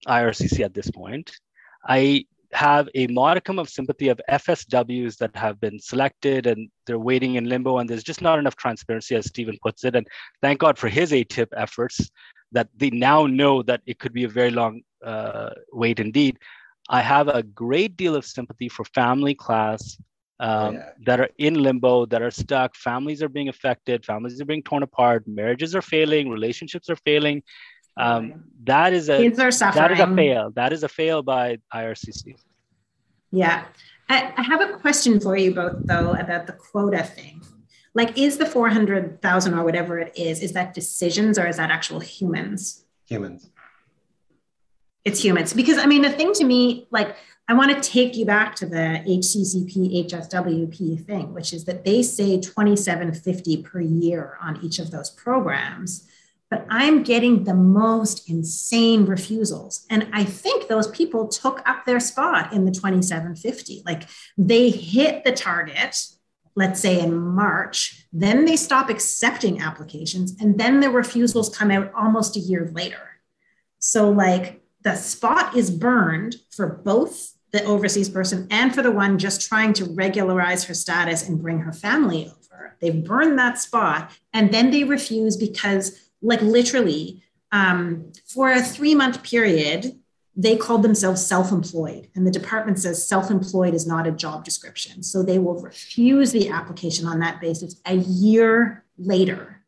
[0.07, 1.31] IRCC at this point.
[1.87, 7.35] I have a modicum of sympathy of FSWs that have been selected and they're waiting
[7.35, 9.95] in limbo, and there's just not enough transparency, as Stephen puts it.
[9.95, 10.07] And
[10.41, 12.09] thank God for his ATIP efforts
[12.51, 16.37] that they now know that it could be a very long uh, wait indeed.
[16.89, 19.97] I have a great deal of sympathy for family class
[20.39, 20.89] um, yeah.
[21.05, 22.75] that are in limbo, that are stuck.
[22.75, 24.05] Families are being affected.
[24.05, 25.27] Families are being torn apart.
[25.27, 26.29] Marriages are failing.
[26.29, 27.43] Relationships are failing.
[27.97, 29.83] Um, that is a Kids are suffering.
[29.83, 30.51] that is a fail.
[30.55, 32.35] That is a fail by IRCC.
[33.31, 33.65] Yeah,
[34.07, 37.41] I, I have a question for you both though about the quota thing
[37.99, 41.99] like is the 400,000 or whatever it is, is that decisions or is that actual
[41.99, 42.85] humans?
[43.07, 43.49] Humans.
[45.03, 45.51] It's humans.
[45.53, 47.17] Because I mean, the thing to me, like,
[47.49, 52.01] I want to take you back to the HCCP, HSWP thing, which is that they
[52.01, 56.07] say 2750 per year on each of those programs.
[56.49, 59.85] but I'm getting the most insane refusals.
[59.89, 63.83] And I think those people took up their spot in the 2750.
[63.85, 64.03] Like
[64.37, 65.95] they hit the target,
[66.59, 71.91] let's say in March, then they stop accepting applications, and then the refusals come out
[71.93, 73.21] almost a year later.
[73.79, 79.17] So, like, the spot is burned for both the overseas person and for the one
[79.17, 82.75] just trying to regularize her status and bring her family over.
[82.81, 88.95] They've burned that spot and then they refuse because, like, literally, um, for a three
[88.95, 89.98] month period,
[90.41, 92.09] they called themselves self employed.
[92.15, 95.03] And the department says self employed is not a job description.
[95.03, 99.59] So they will refuse the application on that basis a year later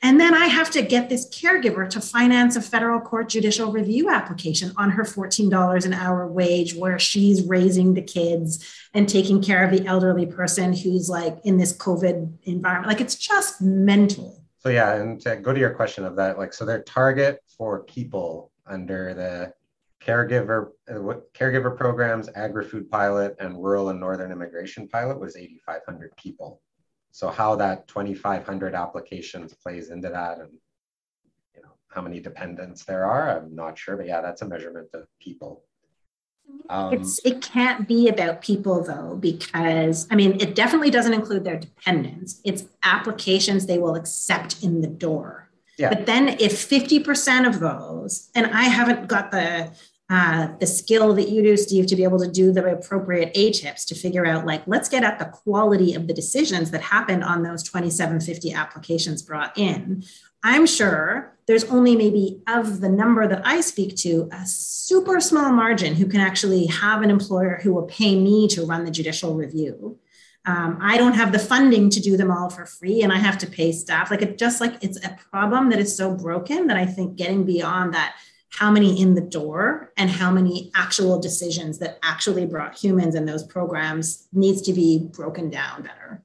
[0.00, 4.08] and then I have to get this caregiver to finance a federal court judicial review
[4.08, 8.64] application on her $14 an hour wage, where she's raising the kids
[8.94, 12.86] and taking care of the elderly person who's like in this COVID environment.
[12.86, 14.40] Like it's just mental.
[14.60, 14.94] So, yeah.
[14.94, 19.14] And to go to your question of that, like, so their target for people under
[19.14, 19.52] the
[20.08, 26.62] caregiver uh, caregiver programs, agri-food pilot, and rural and northern immigration pilot was 8,500 people.
[27.10, 30.52] So how that 2,500 applications plays into that and
[31.54, 34.88] you know how many dependents there are, I'm not sure, but yeah, that's a measurement
[34.94, 35.64] of people.
[36.70, 41.44] Um, it's it can't be about people though because I mean it definitely doesn't include
[41.44, 42.40] their dependents.
[42.42, 45.48] It's applications they will accept in the door.
[45.78, 45.90] Yeah.
[45.90, 49.70] But then if 50% of those, and I haven't got the
[50.10, 53.86] uh, the skill that you do, Steve, to be able to do the appropriate ATIPs
[53.86, 57.42] to figure out, like, let's get at the quality of the decisions that happened on
[57.42, 60.02] those 2750 applications brought in.
[60.42, 65.52] I'm sure there's only maybe of the number that I speak to, a super small
[65.52, 69.34] margin who can actually have an employer who will pay me to run the judicial
[69.34, 69.98] review.
[70.46, 73.36] Um, I don't have the funding to do them all for free, and I have
[73.38, 74.10] to pay staff.
[74.10, 77.44] Like it just like it's a problem that is so broken that I think getting
[77.44, 78.16] beyond that
[78.50, 83.26] how many in the door and how many actual decisions that actually brought humans in
[83.26, 86.22] those programs needs to be broken down better.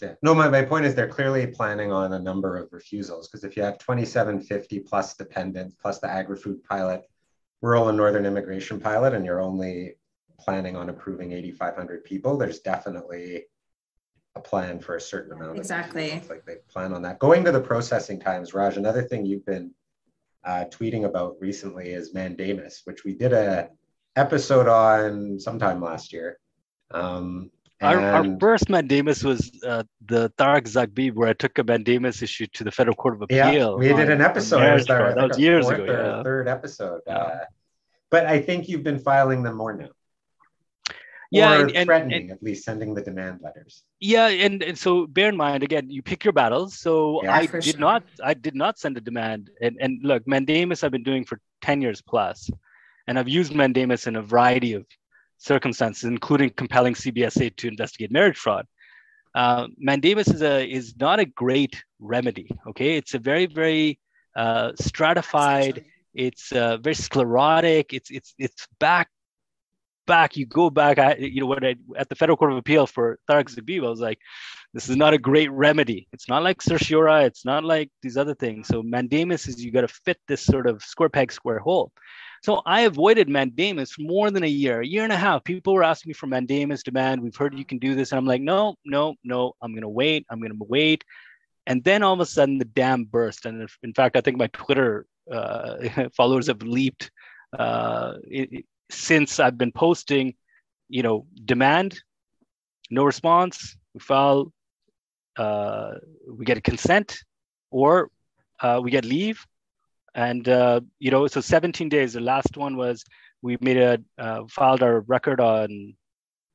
[0.00, 0.14] Yeah.
[0.22, 3.56] No, my, my point is they're clearly planning on a number of refusals because if
[3.56, 7.02] you have 2750 plus dependents plus the agri-food pilot,
[7.60, 9.96] rural and northern immigration pilot, and you're only
[10.38, 13.44] planning on approving 8,500 people, there's definitely
[14.36, 15.58] a plan for a certain amount.
[15.58, 16.12] Exactly.
[16.12, 17.18] Of like they plan on that.
[17.18, 19.72] Going to the processing times, Raj, another thing you've been
[20.48, 23.68] uh, tweeting about recently is mandamus, which we did a
[24.16, 26.38] episode on sometime last year.
[26.90, 27.50] Um,
[27.82, 32.46] our, our, first mandamus was uh, the Tariq Zaghbi, where I took a mandamus issue
[32.54, 33.52] to the Federal Court of Appeal.
[33.52, 34.60] Yeah, we did an episode.
[34.60, 35.84] That was, that was years ago.
[35.84, 36.22] Yeah.
[36.22, 37.02] Third episode.
[37.06, 37.18] Yeah.
[37.18, 37.44] Uh,
[38.10, 39.90] but I think you've been filing them more now
[41.30, 43.84] yeah or and, threatening and, at least sending the demand letters.
[44.00, 46.78] Yeah and, and so bear in mind again you pick your battles.
[46.78, 47.80] So yeah, i did sure.
[47.80, 49.50] not i did not send a demand.
[49.60, 52.50] And, and look mandamus i've been doing for 10 years plus.
[53.06, 54.86] And i've used mandamus in a variety of
[55.38, 58.66] circumstances including compelling cbsa to investigate marriage fraud.
[59.34, 62.96] Uh, mandamus is a is not a great remedy okay?
[62.96, 63.98] It's a very very
[64.38, 65.84] uh, stratified.
[66.14, 67.92] It's uh, very sclerotic.
[67.92, 69.08] It's it's it's back
[70.08, 73.20] back, you go back, you know, when I, at the Federal Court of Appeal for
[73.30, 74.18] Tariq Zaghbi, I was like,
[74.74, 76.08] this is not a great remedy.
[76.12, 77.24] It's not like certiorari.
[77.24, 78.66] It's not like these other things.
[78.68, 81.92] So mandamus is you got to fit this sort of square peg, square hole.
[82.42, 85.44] So I avoided mandamus for more than a year, a year and a half.
[85.44, 87.22] People were asking me for mandamus demand.
[87.22, 88.12] We've heard you can do this.
[88.12, 90.26] And I'm like, no, no, no, I'm going to wait.
[90.30, 91.04] I'm going to wait.
[91.66, 93.46] And then all of a sudden the dam burst.
[93.46, 97.10] And in fact, I think my Twitter uh, followers have leaped
[97.58, 98.14] uh,
[98.90, 100.34] since I've been posting,
[100.88, 102.00] you know, demand,
[102.90, 104.52] no response, we file,
[105.36, 105.92] uh,
[106.26, 107.18] we get a consent,
[107.70, 108.10] or
[108.60, 109.44] uh, we get leave,
[110.14, 112.14] and uh, you know, so 17 days.
[112.14, 113.04] The last one was
[113.42, 115.94] we made a uh, filed our record on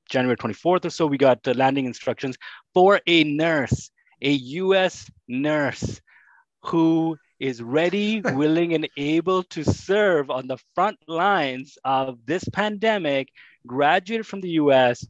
[0.09, 1.07] January 24th or so.
[1.07, 2.37] We got the landing instructions
[2.73, 5.09] for a nurse, a U.S.
[5.27, 6.01] nurse,
[6.63, 13.29] who is ready, willing, and able to serve on the front lines of this pandemic,
[13.65, 15.05] graduated from the US,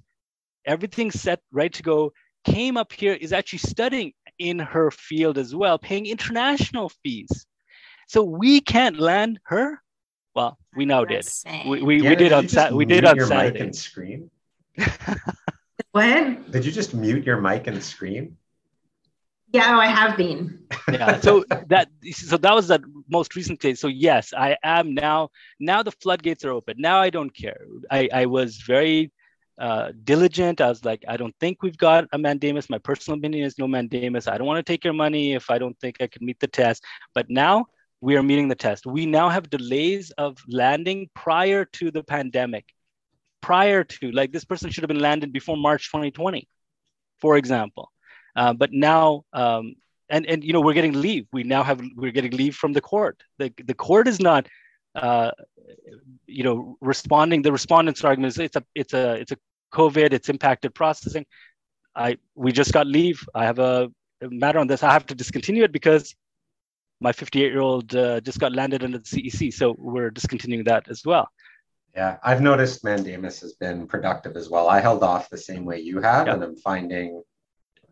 [0.65, 2.13] everything's set, right to go,
[2.43, 7.45] came up here, is actually studying in her field as well, paying international fees.
[8.07, 9.81] So we can't land her.
[10.35, 11.27] Well, we now did.
[11.65, 13.53] We, we, yeah, we did, on Sa- we did on your Saturday.
[13.53, 14.29] Mic and screen?
[15.91, 16.51] what?
[16.51, 18.37] Did you just mute your mic and screen?
[19.53, 20.65] Yeah, oh, I have been.
[20.91, 21.19] yeah.
[21.21, 23.79] So that so that was the most recent case.
[23.79, 25.29] So yes, I am now.
[25.59, 26.75] Now the floodgates are open.
[26.79, 27.61] Now I don't care.
[27.91, 29.11] I I was very
[29.59, 30.59] uh, diligent.
[30.59, 32.67] I was like, I don't think we've got a mandamus.
[32.67, 34.27] My personal opinion is no mandamus.
[34.27, 36.47] I don't want to take your money if I don't think I can meet the
[36.47, 36.83] test.
[37.13, 37.67] But now
[38.01, 38.87] we are meeting the test.
[38.87, 42.65] We now have delays of landing prior to the pandemic.
[43.41, 46.47] Prior to, like, this person should have been landed before March 2020,
[47.21, 47.91] for example.
[48.35, 49.75] Uh, but now, um,
[50.09, 51.27] and and you know, we're getting leave.
[51.31, 53.21] We now have we're getting leave from the court.
[53.37, 54.47] The the court is not,
[54.95, 55.31] uh,
[56.27, 57.41] you know, responding.
[57.41, 59.37] The respondents' argument is it's a it's a it's a
[59.73, 60.13] COVID.
[60.13, 61.25] It's impacted processing.
[61.95, 63.19] I we just got leave.
[63.35, 64.83] I have a, a matter on this.
[64.83, 66.15] I have to discontinue it because
[66.99, 69.53] my 58 year old uh, just got landed under the CEC.
[69.53, 71.29] So we're discontinuing that as well.
[71.95, 74.67] Yeah, I've noticed mandamus has been productive as well.
[74.67, 77.21] I held off the same way you have, and I'm finding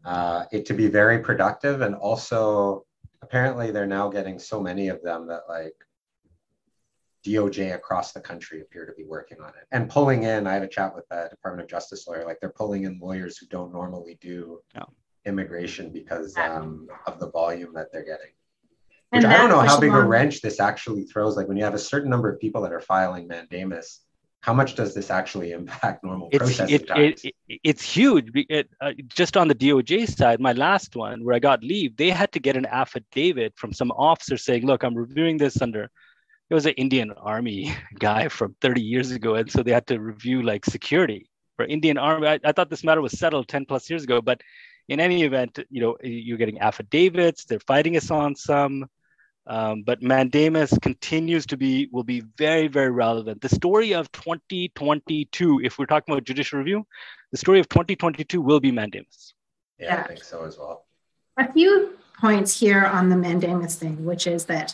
[0.05, 1.81] uh, it to be very productive.
[1.81, 2.85] And also,
[3.21, 5.75] apparently, they're now getting so many of them that like
[7.25, 10.47] DOJ across the country appear to be working on it and pulling in.
[10.47, 13.37] I had a chat with the Department of Justice lawyer, like they're pulling in lawyers
[13.37, 14.83] who don't normally do yeah.
[15.25, 18.31] immigration because um, of the volume that they're getting.
[19.11, 21.35] Which I don't know how big a wrench this actually throws.
[21.35, 24.05] Like when you have a certain number of people that are filing mandamus,
[24.41, 27.23] how much does this actually impact normal it's, processing it, times?
[27.23, 28.31] It, it, it's huge.
[28.81, 32.31] Uh, just on the DOJ side, my last one where I got leave, they had
[32.33, 35.89] to get an affidavit from some officer saying, "Look, I'm reviewing this under."
[36.49, 39.99] It was an Indian Army guy from 30 years ago, and so they had to
[39.99, 42.27] review like security for Indian Army.
[42.27, 44.41] I, I thought this matter was settled 10 plus years ago, but
[44.89, 47.45] in any event, you know, you're getting affidavits.
[47.45, 48.87] They're fighting us on some.
[49.51, 53.41] Um, but mandamus continues to be will be very very relevant.
[53.41, 56.87] The story of 2022, if we're talking about judicial review,
[57.33, 59.33] the story of 2022 will be mandamus.
[59.77, 60.03] Yeah, yeah.
[60.03, 60.85] I think so as well.
[61.35, 64.73] A few points here on the mandamus thing, which is that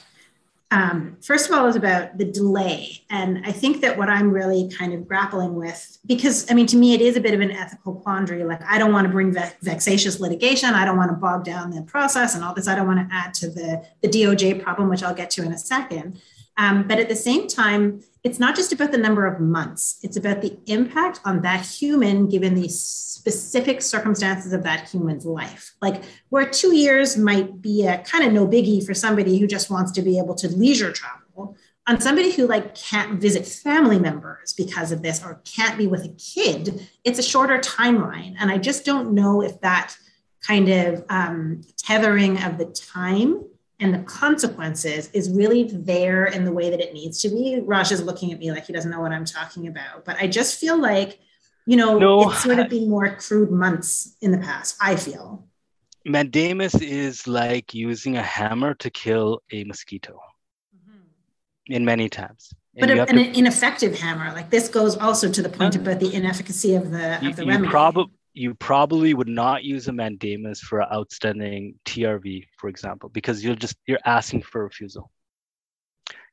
[0.70, 3.02] um, first of all, is about the delay.
[3.10, 6.78] And I think that what I'm really kind of grappling with, because I mean, to
[6.78, 8.44] me, it is a bit of an ethical quandary.
[8.44, 10.74] Like, I don't want to bring ve- vexatious litigation.
[10.74, 12.68] I don't want to bog down the process and all this.
[12.68, 15.54] I don't want to add to the, the DOJ problem, which I'll get to in
[15.54, 16.22] a second.
[16.58, 20.18] Um, but at the same time, it's not just about the number of months, it's
[20.18, 25.74] about the impact on that human given the specific circumstances of that human's life.
[25.82, 29.70] Like, where two years might be a kind of no biggie for somebody who just
[29.70, 31.56] wants to be able to leisure travel,
[31.88, 36.04] on somebody who like can't visit family members because of this or can't be with
[36.04, 38.36] a kid, it's a shorter timeline.
[38.38, 39.96] And I just don't know if that
[40.46, 43.46] kind of um, tethering of the time
[43.80, 47.62] and the consequences is really there in the way that it needs to be.
[47.64, 50.28] Raj is looking at me like he doesn't know what I'm talking about, but I
[50.28, 51.20] just feel like,
[51.66, 55.46] you know, no, it's sort of been more crude months in the past, I feel.
[56.08, 60.20] Mandamus is like using a hammer to kill a mosquito
[60.76, 61.74] mm-hmm.
[61.74, 62.54] in many times.
[62.78, 65.82] And but a, an to, ineffective hammer, like this goes also to the point uh,
[65.82, 67.70] about the inefficacy of the, of the remedy.
[67.70, 73.56] Prob- you probably would not use a mandamus for outstanding TRV, for example, because you're
[73.56, 75.10] just you're asking for refusal.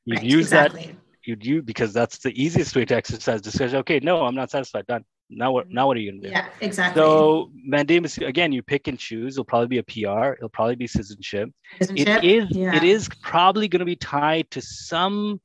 [0.05, 0.85] You'd right, use exactly.
[0.85, 3.77] that you'd use because that's the easiest way to exercise discretion.
[3.77, 4.85] Okay, no, I'm not satisfied.
[4.85, 5.03] Done.
[5.31, 5.71] Now what?
[5.71, 6.29] Now what are you gonna do?
[6.29, 7.01] Yeah, exactly.
[7.01, 9.33] So mandamus again, you pick and choose.
[9.33, 10.33] It'll probably be a PR.
[10.33, 11.49] It'll probably be citizenship.
[11.79, 12.23] citizenship?
[12.23, 12.51] It is.
[12.51, 12.75] Yeah.
[12.75, 15.41] It is probably going to be tied to some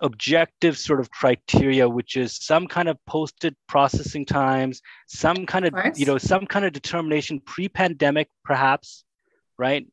[0.00, 5.74] objective sort of criteria which is some kind of posted processing times some kind of,
[5.74, 9.04] of you know some kind of determination pre-pandemic perhaps
[9.58, 9.86] right?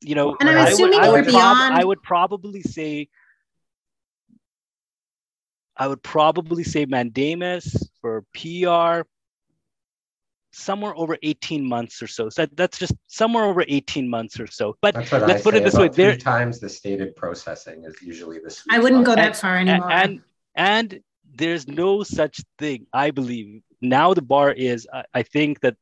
[0.00, 3.08] You know and I'm I, assuming would, I, would prob- I would probably say
[5.76, 9.08] I would probably say mandamus for PR
[10.52, 12.28] somewhere over 18 months or so.
[12.28, 14.76] So that, that's just somewhere over 18 months or so.
[14.80, 18.62] But let's I put it this way: there times the stated processing is usually this.
[18.70, 19.90] I wouldn't go that and, far anymore.
[19.90, 20.22] And,
[20.54, 21.00] and
[21.34, 23.62] there's no such thing, I believe.
[23.80, 25.76] Now the bar is, I, I think that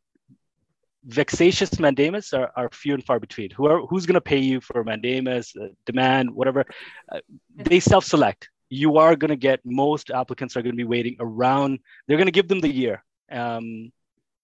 [1.05, 3.51] vexatious mandamus are, are few and far between.
[3.51, 6.65] Who are, who's going to pay you for mandamus, uh, demand, whatever?
[7.11, 7.21] Uh,
[7.57, 8.49] they self-select.
[8.69, 11.81] You are going to get most applicants are going to be waiting around.
[12.07, 13.03] They're going to give them the year.
[13.31, 13.93] Um,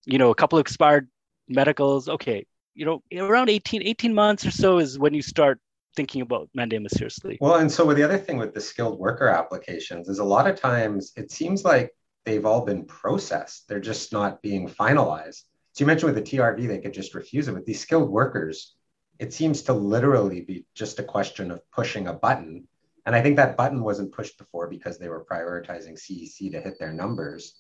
[0.07, 1.09] you know, a couple of expired
[1.49, 2.09] medicals.
[2.09, 5.61] Okay, you know, around 18, 18 months or so is when you start
[5.97, 7.39] thinking about mandamus seriously.
[7.41, 10.47] Well, and so with the other thing with the skilled worker applications is a lot
[10.47, 11.91] of times it seems like
[12.25, 13.67] they've all been processed.
[13.69, 15.43] They're just not being finalized.
[15.73, 17.55] So you mentioned with the TRV, they could just refuse it.
[17.55, 18.75] With these skilled workers,
[19.19, 22.69] it seems to literally be just a question of pushing a button.
[23.07, 26.79] And I think that button wasn't pushed before because they were prioritizing CEC to hit
[26.79, 27.55] their numbers.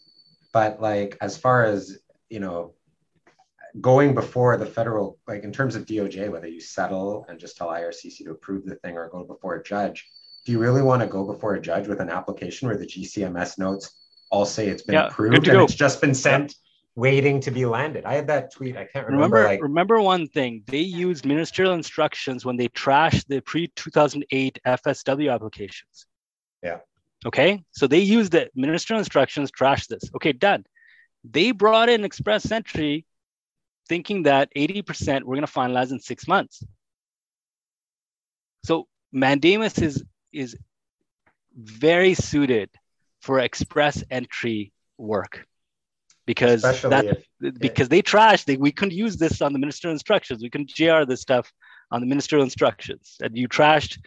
[0.53, 1.99] But like as far as
[2.29, 2.74] you know,
[3.81, 7.68] going before the federal, like in terms of DOJ, whether you settle and just tell
[7.68, 10.09] IRCC to approve the thing or go before a judge,
[10.45, 13.59] do you really want to go before a judge with an application where the GCMS
[13.59, 13.91] notes
[14.31, 16.55] all say it's been yeah, approved and it's just been sent
[16.97, 18.05] waiting to be landed.
[18.05, 18.77] I had that tweet.
[18.77, 19.37] I can't remember.
[19.37, 20.62] Remember, like, remember one thing.
[20.66, 26.07] They used ministerial instructions when they trashed the pre 2008 FSW applications.
[26.62, 26.79] Yeah.
[27.24, 27.62] Okay.
[27.70, 30.03] So they used the ministerial instructions, trash this.
[30.16, 30.64] Okay, done.
[31.25, 33.05] They brought in Express Entry
[33.89, 36.62] thinking that 80% we're going to finalize in six months.
[38.64, 40.03] So mandamus is
[40.33, 40.57] is
[41.57, 42.69] very suited
[43.21, 45.47] for express entry work
[46.27, 47.05] because Especially that
[47.41, 50.43] if- because they trashed they, we couldn't use this on the ministerial instructions.
[50.43, 51.53] We couldn't gr this stuff
[51.91, 53.17] on the ministerial instructions.
[53.21, 53.99] And you trashed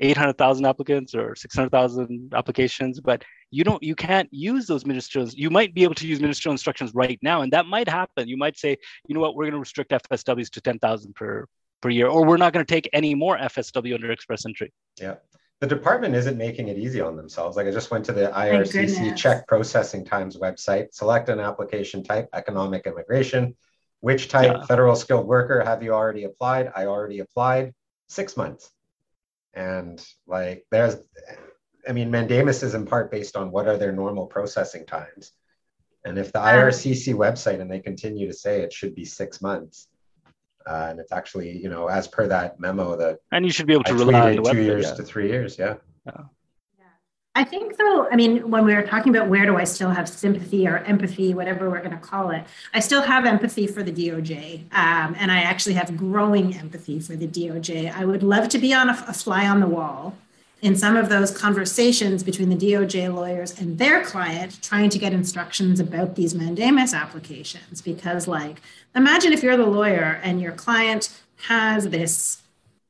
[0.00, 5.74] 800,000 applicants or 600,000 applications but you don't you can't use those ministerial you might
[5.74, 8.76] be able to use ministerial instructions right now and that might happen you might say
[9.06, 11.46] you know what we're going to restrict fsws to 10,000 per
[11.80, 15.16] per year or we're not going to take any more fsw under express entry Yeah.
[15.60, 17.56] The department isn't making it easy on themselves.
[17.56, 22.28] Like I just went to the IRCC check processing times website, select an application type,
[22.32, 23.56] economic immigration.
[23.98, 24.66] Which type, Yeah.
[24.66, 26.70] federal skilled worker, have you already applied?
[26.76, 27.74] I already applied.
[28.08, 28.70] Six months.
[29.54, 30.96] And like there's,
[31.88, 35.32] I mean, mandamus is in part based on what are their normal processing times.
[36.04, 39.88] And if the IRCC website and they continue to say it should be six months,
[40.66, 43.72] uh, and it's actually, you know, as per that memo that and you should be
[43.72, 44.94] able I to rely on the two website years yeah.
[44.94, 45.58] to three years.
[45.58, 45.74] Yeah.
[47.38, 50.08] I think though, I mean, when we were talking about where do I still have
[50.08, 52.42] sympathy or empathy, whatever we're going to call it,
[52.74, 54.62] I still have empathy for the DOJ.
[54.72, 57.94] Um, and I actually have growing empathy for the DOJ.
[57.94, 60.16] I would love to be on a, a fly on the wall
[60.62, 65.12] in some of those conversations between the DOJ lawyers and their client trying to get
[65.12, 67.80] instructions about these mandamus applications.
[67.80, 68.60] Because, like,
[68.96, 71.16] imagine if you're the lawyer and your client
[71.46, 72.42] has this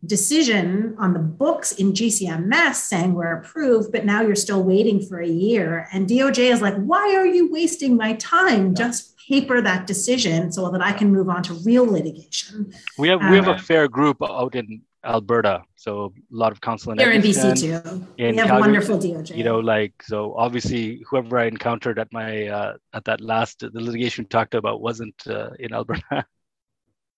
[0.07, 5.21] decision on the books in GCMS saying we're approved, but now you're still waiting for
[5.21, 5.89] a year.
[5.93, 8.75] And DOJ is like, why are you wasting my time?
[8.75, 12.73] Just paper that decision so that I can move on to real litigation.
[12.97, 16.61] We have we have Uh, a fair group out in Alberta, so a lot of
[16.61, 18.07] counsel in Here in BC too.
[18.19, 19.37] in we have Calgary, wonderful DOJ.
[19.37, 20.35] You know, like so.
[20.35, 24.81] Obviously, whoever I encountered at my uh, at that last the litigation we talked about
[24.81, 26.25] wasn't uh, in Alberta.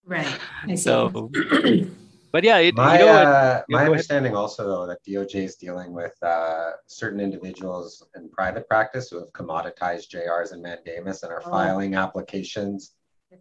[0.05, 0.27] right.
[0.65, 0.77] I see.
[0.77, 1.31] So,
[2.33, 3.91] but yeah, it, My, you know, uh, Yeah, my go ahead.
[3.93, 9.19] understanding also though that DOJ is dealing with uh, certain individuals in private practice who
[9.19, 11.51] have commoditized JRs and mandamus and are Oh.
[11.51, 12.93] filing applications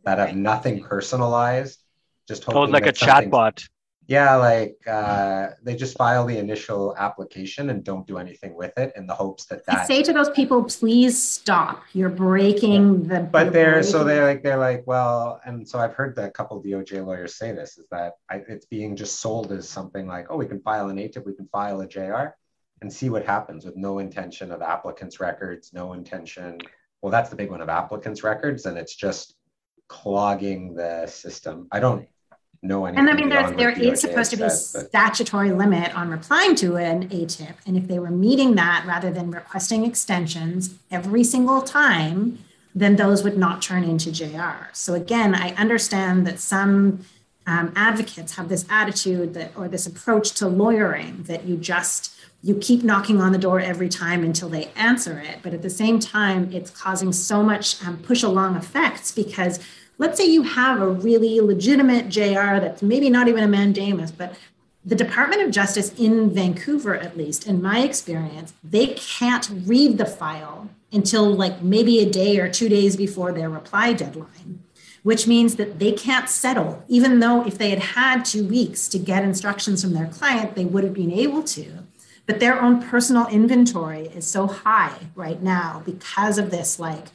[0.06, 1.80] that have nothing personalized.
[2.28, 3.68] Just hoping oh, like a that something- chatbot.
[4.10, 8.92] Yeah, like uh, they just file the initial application and don't do anything with it
[8.96, 9.82] in the hopes that that.
[9.82, 11.84] I say to those people, please stop.
[11.94, 13.20] You're breaking the.
[13.20, 16.62] but they're so they're like they're like well and so i've heard that a couple
[16.62, 20.38] doj lawyers say this is that I, it's being just sold as something like oh
[20.38, 22.30] we can file an atip we can file a jr
[22.82, 26.58] and see what happens with no intention of applicants records no intention
[27.02, 29.36] well that's the big one of applicants records and it's just
[29.88, 32.08] clogging the system i don't
[32.62, 34.88] know anything And I mean, there's, there what is DOJ supposed to be a says,
[34.88, 37.56] statutory limit on replying to an ATIP.
[37.66, 42.40] And if they were meeting that rather than requesting extensions every single time,
[42.76, 44.70] then those would not turn into JR.
[44.74, 47.06] So again, I understand that some
[47.48, 52.56] um, advocates have this attitude that, or this approach to lawyering that you just, you
[52.56, 55.40] keep knocking on the door every time until they answer it.
[55.42, 59.60] But at the same time, it's causing so much um, push along effects because
[60.00, 64.34] let's say you have a really legitimate JR that's maybe not even a mandamus, but
[64.84, 70.06] the Department of Justice in Vancouver, at least in my experience, they can't read the
[70.06, 74.64] file until like maybe a day or two days before their reply deadline,
[75.04, 78.98] which means that they can't settle, even though if they had had two weeks to
[78.98, 81.84] get instructions from their client, they would have been able to.
[82.26, 87.08] But their own personal inventory is so high right now because of this, like,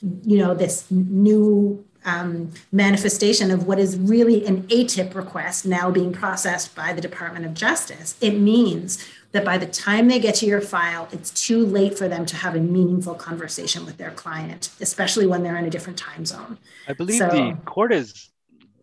[0.00, 6.12] you know, this new um, manifestation of what is really an ATIP request now being
[6.12, 8.16] processed by the Department of Justice.
[8.20, 12.08] It means that by the time they get to your file, it's too late for
[12.08, 15.98] them to have a meaningful conversation with their client, especially when they're in a different
[15.98, 16.58] time zone.
[16.86, 18.28] I believe So- the court is.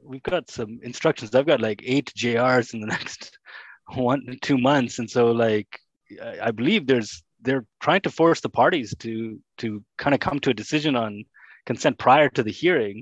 [0.03, 1.35] We've got some instructions.
[1.35, 3.37] I've got like eight JRs in the next
[3.93, 5.79] one two months, and so like
[6.21, 10.39] I I believe there's they're trying to force the parties to to kind of come
[10.39, 11.25] to a decision on
[11.71, 12.97] consent prior to the hearing.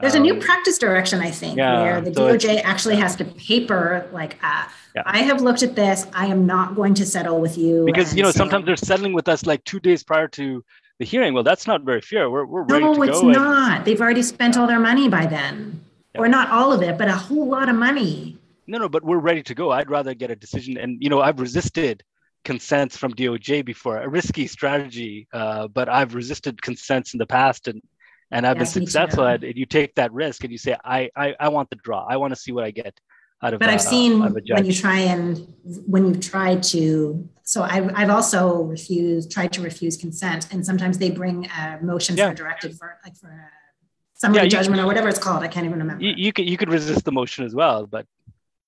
[0.00, 3.12] There's a new Um, practice direction, I think, yeah, where the so DOJ actually has
[3.20, 3.84] to paper,
[4.20, 4.64] like, uh,
[4.96, 5.02] Yeah.
[5.18, 5.98] I have looked at this.
[6.22, 7.74] I am not going to settle with you.
[7.90, 10.46] because you know so- sometimes they're settling with us like two days prior to
[11.00, 11.30] the hearing.
[11.34, 12.24] Well, that's not very fair.
[12.32, 13.04] We're we're ready No, to go.
[13.04, 13.28] No, it's go.
[13.28, 13.76] and- not.
[13.86, 15.56] They've already spent all their money by then,
[16.14, 16.20] Yeah.
[16.22, 18.14] or not all of it, but a whole lot of money.
[18.70, 19.64] no, no, but we're ready to go.
[19.78, 20.72] I'd rather get a decision.
[20.82, 21.96] And you know, I've resisted
[22.50, 27.62] consents from DOJ before, a risky strategy, uh, but I've resisted consents in the past,
[27.70, 27.78] and
[28.30, 29.56] and I've Yes, been successful at it.
[29.56, 32.06] You take that risk and you say, I, I, I want the draw.
[32.08, 32.98] I want to see what I get
[33.42, 33.62] out of.
[33.62, 35.46] It but uh, I've seen of a when you try and
[35.86, 37.28] when you try to.
[37.44, 42.16] So I've I've also refused tried to refuse consent, and sometimes they bring a motion
[42.16, 42.28] Yeah.
[42.28, 43.48] for directed for like for a
[44.14, 45.42] summary Yeah, judgment or whatever it's called.
[45.42, 46.04] I can't even remember.
[46.04, 48.04] you, you could you could resist the motion as well, but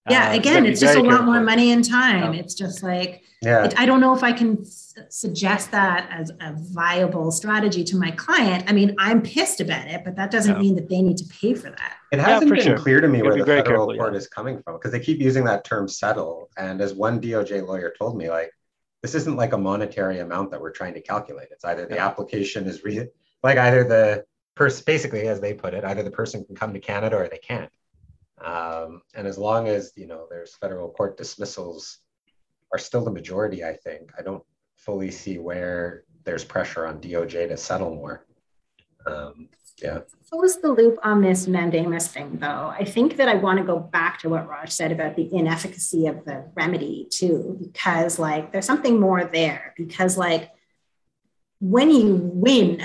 [0.09, 2.33] yeah, uh, again, gotta it's just a very lot more money and time.
[2.35, 2.41] Yeah.
[2.41, 3.65] It's just like Yeah.
[3.65, 7.97] it, I don't know if I can s- suggest that as a viable strategy to
[7.97, 8.65] my client.
[8.69, 10.63] I mean, I'm pissed about it, but that doesn't Yeah.
[10.63, 11.93] mean that they need to pay for that.
[12.13, 12.79] It hasn't for been sure.
[12.79, 14.19] clear to me where gotta the federal careful, court yeah.
[14.19, 16.49] is coming from because they keep using that term settle.
[16.57, 18.51] And as one DOJ lawyer told me, like,
[19.03, 21.49] this isn't like a monetary amount that we're trying to calculate.
[21.51, 22.07] It's either the Yeah.
[22.07, 23.09] application is re-
[23.43, 24.25] like either the
[24.55, 27.39] person, basically, as they put it, either the person can come to Canada or they
[27.39, 27.71] can't.
[28.45, 31.99] Um, and as long as, you know, there's federal court dismissals
[32.73, 34.43] are still the majority, I think, I don't
[34.77, 38.27] fully see where there's pressure on DOJ to settle more.
[39.07, 39.49] Um,
[39.83, 40.01] yeah.
[40.29, 42.73] close the loop on this mandamus thing, though.
[42.79, 46.07] I think that I want to go back to what Raj said about the inefficacy
[46.07, 49.75] of the remedy, too, because, like, there's something more there.
[49.77, 50.51] Because, like,
[51.61, 52.83] when you win,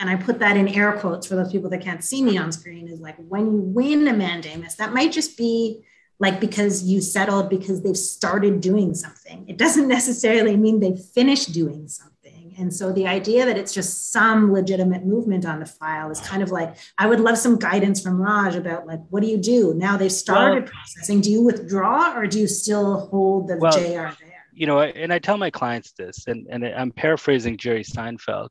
[0.00, 2.52] and I put that in air quotes for those people that can't see me on
[2.52, 5.84] screen, is like when you win a mandamus, that might just be
[6.20, 9.44] like because you settled because they've started doing something.
[9.48, 12.54] It doesn't necessarily mean they've finished doing something.
[12.58, 16.42] And so the idea that it's just some legitimate movement on the file is kind
[16.42, 19.74] of like I would love some guidance from Raj about like what do you do
[19.74, 21.20] now they've started processing?
[21.20, 24.28] Do you withdraw or do you still hold the Well, JR there?
[24.58, 28.48] you know, and I tell my clients this, and, and I'm paraphrasing Jerry Seinfeld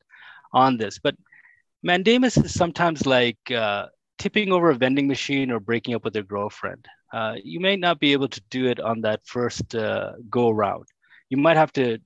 [0.54, 1.16] on this, but
[1.84, 6.23] mandamus is sometimes like uh, tipping over a vending machine or breaking up with your
[6.23, 6.86] girlfriend.
[7.13, 10.86] Uh, you may not be able to do it on that first uh, go around.
[11.30, 11.99] You might have to,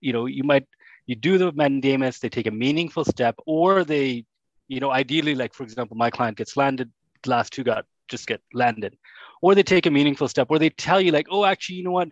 [0.00, 0.66] you know, you might
[1.06, 4.24] you do the mandamus, they take a meaningful step, or they,
[4.68, 6.90] you know, ideally, like for example, my client gets landed,
[7.26, 8.96] last two got just get landed,
[9.40, 11.92] or they take a meaningful step, or they tell you like, oh, actually, you know
[11.92, 12.10] what,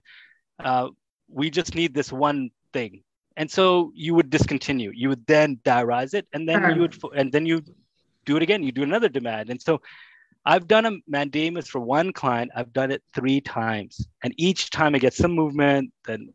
[0.65, 0.89] uh,
[1.29, 3.03] we just need this one thing,
[3.37, 4.93] and so you would discontinue.
[4.95, 7.63] You would then diarize it, and then you would, and then you
[8.25, 8.63] do it again.
[8.63, 9.81] You do another demand, and so.
[10.49, 12.53] I've done a mandamus for one client.
[12.55, 16.33] I've done it three times, and each time I get some movement, then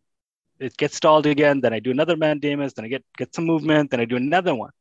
[0.62, 1.60] it gets stalled again.
[1.60, 2.74] Then I do another mandamus.
[2.74, 3.90] Then I get get some movement.
[3.90, 4.72] Then I do another one.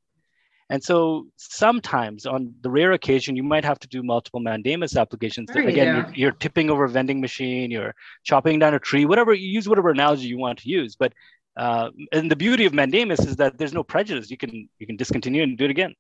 [0.69, 5.51] And so sometimes, on the rare occasion, you might have to do multiple mandamus applications.
[5.53, 6.01] There Again, go.
[6.01, 7.73] you're, you're tipping over a vending machine.
[7.73, 9.05] You're chopping down a tree.
[9.05, 10.95] Whatever you use, whatever analogy you want to use.
[10.95, 11.13] But
[11.57, 14.31] uh, and the beauty of mandamus is that there's no prejudice.
[14.31, 15.95] You can you can discontinue and do it again.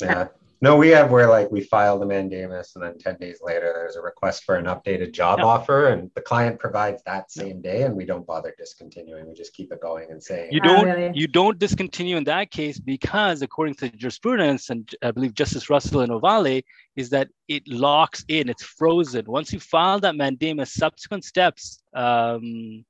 [0.00, 0.28] Yeah.
[0.60, 3.94] No, we have where like we file the mandamus and then 10 days later there's
[3.94, 5.44] a request for an updated job Yeah.
[5.44, 9.28] offer and the client provides that same day and we don't bother discontinuing.
[9.28, 11.10] We just keep it going and saying, You Oh, don't really?
[11.14, 16.00] you don't discontinue in that case because according to jurisprudence and I believe Justice Russell
[16.00, 16.64] and Ovalle
[16.96, 19.26] is that it locks in, it's frozen.
[19.26, 22.84] Once you file that mandamus, subsequent steps um,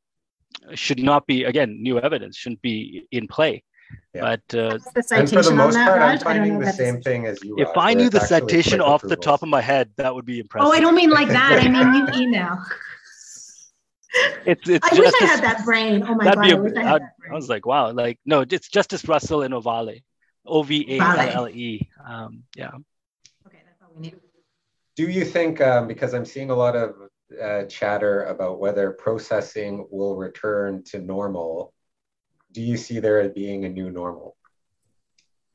[0.75, 3.63] should not be again new evidence shouldn't be in play.
[4.15, 4.21] Yeah.
[4.21, 6.25] But uh, the and for the most that, part, I'm Raj?
[6.27, 7.57] I don't finding the same thing as you.
[7.59, 10.27] if Raj, I knew the citation quick off the top of my head, that would
[10.27, 10.69] be impressive.
[10.69, 11.59] Oh, I don't mean like that.
[11.63, 12.59] I mean you email.
[14.47, 16.03] It's, it's I wish I had that brain.
[16.07, 17.67] Oh my that'd god, be I a- wish I I'd- had that I was like,
[17.67, 20.03] wow, like no, it's Justice Russell and Ovalle,
[20.47, 21.89] O V A L L E.
[22.07, 22.69] Um, yeah.
[23.47, 24.17] Okay, that's all we need.
[24.97, 26.95] Do you think, um, because I'm seeing a lot of
[27.43, 31.73] uh, chatter about whether processing will return to normal,
[32.53, 34.37] do you see there being a new normal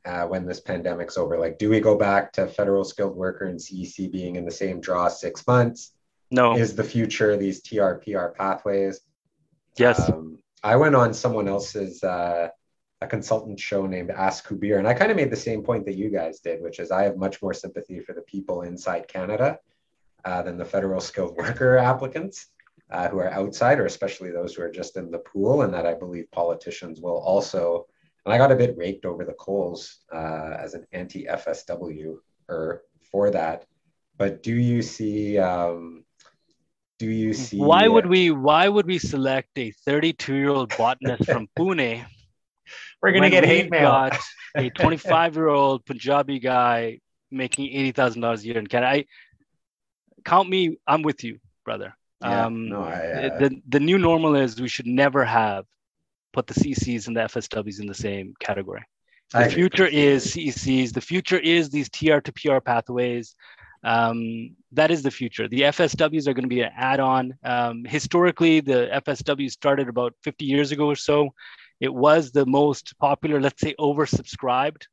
[0.06, 1.38] uh, when this pandemic's over?
[1.38, 4.80] Like, do we go back to federal skilled worker and CEC being in the same
[4.82, 5.94] draw six months?
[6.32, 6.56] No.
[6.56, 9.02] Is the future these TRPR pathways?
[9.78, 10.10] yes.
[10.10, 12.50] Um, I went on someone else's uh,
[13.02, 15.96] a consultant show named Ask Kubeir, and I kind of made the same point that
[15.96, 19.60] you guys did, which is I have much more sympathy for the people inside Canada
[20.26, 22.48] uh, than the federal skilled worker applicants
[22.92, 25.86] uh, who are outside, or especially those who are just in the pool, and that
[25.86, 27.88] I believe politicians will also.
[28.26, 32.16] And I got a bit raked over the coals uh, as an anti-FSW
[32.48, 33.66] or for that.
[34.18, 35.38] But do you see?
[35.38, 36.06] Um,
[37.00, 37.58] do you see?
[37.58, 42.06] why would we why would we select a 32 year old botanist from Pune?
[43.02, 43.90] We're gonna when get hate mail.
[43.90, 44.18] got
[44.56, 47.00] a 25 year old Punjabi guy
[47.32, 48.92] making eighty thousand dollars a year in Canada.
[48.92, 49.06] I
[50.24, 50.78] count me.
[50.88, 51.96] I'm with you, brother.
[52.22, 55.66] Yeah, um, no, I, uh, the the new normal is we should never have
[56.32, 58.84] put the CCs and the FSWs in the same category.
[59.34, 60.94] The future is CECs.
[60.94, 63.36] The future is these TR to PR pathways.
[63.84, 65.48] Um, that is the future.
[65.48, 67.34] The FSWs are going to be an add-on.
[67.44, 71.34] Um, historically, the FSW started about 50 years ago or so.
[71.80, 74.84] It was the most popular, let's say, oversubscribed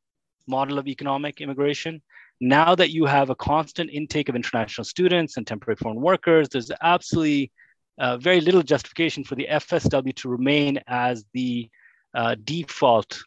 [0.47, 2.01] model of economic immigration.
[2.41, 6.71] Now that you have a constant intake of international students and temporary foreign workers, there's
[6.81, 7.51] absolutely
[7.99, 11.69] uh, very little justification for the FSW to remain as the
[12.15, 13.21] uh, default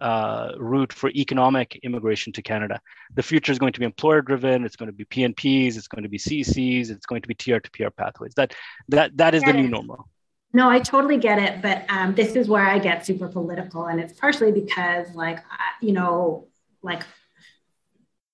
[0.00, 2.80] uh, route for economic immigration to Canada.
[3.16, 4.64] The future is going to be employer driven.
[4.64, 5.76] It's going to be PNPs.
[5.76, 6.90] It's going to be CCs.
[6.90, 8.34] It's going to be TR to PR pathways.
[8.36, 8.54] That
[8.88, 10.08] that that is the new normal.
[10.52, 14.00] No, I totally get it, but um, this is where I get super political, and
[14.00, 15.38] it's partially because, like,
[15.80, 16.48] you know,
[16.82, 17.04] like,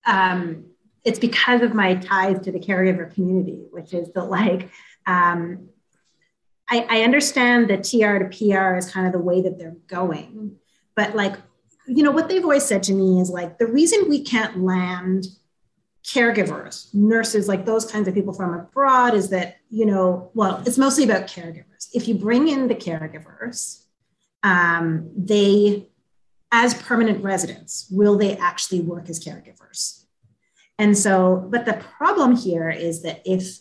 [0.07, 0.65] um,
[1.03, 4.69] it's because of my ties to the caregiver community, which is that, like,
[5.05, 5.69] um,
[6.69, 10.57] I, I understand that TR to PR is kind of the way that they're going,
[10.95, 11.35] but like
[11.87, 15.27] you know, what they've always said to me is like the reason we can't land
[16.05, 20.77] caregivers, nurses, like those kinds of people from abroad is that, you know, well, it's
[20.77, 21.89] mostly about caregivers.
[21.93, 23.83] If you bring in the caregivers,
[24.43, 25.87] um, they,
[26.51, 30.05] as permanent residents, will they actually work as caregivers?
[30.79, 33.59] And so, but the problem here is that if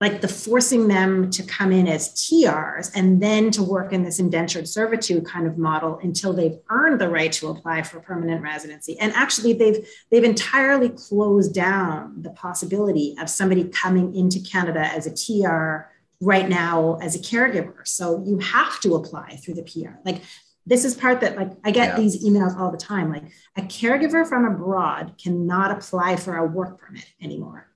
[0.00, 4.18] like the forcing them to come in as TRs and then to work in this
[4.18, 8.98] indentured servitude kind of model until they've earned the right to apply for permanent residency.
[8.98, 15.06] And actually, they've they've entirely closed down the possibility of somebody coming into Canada as
[15.06, 15.90] a TR
[16.20, 17.86] right now as a caregiver.
[17.86, 19.94] So you have to apply through the PR.
[20.04, 20.22] Like
[20.66, 21.96] this is part that like I get yeah.
[21.96, 23.12] these emails all the time.
[23.12, 23.24] Like
[23.56, 27.68] a caregiver from abroad cannot apply for a work permit anymore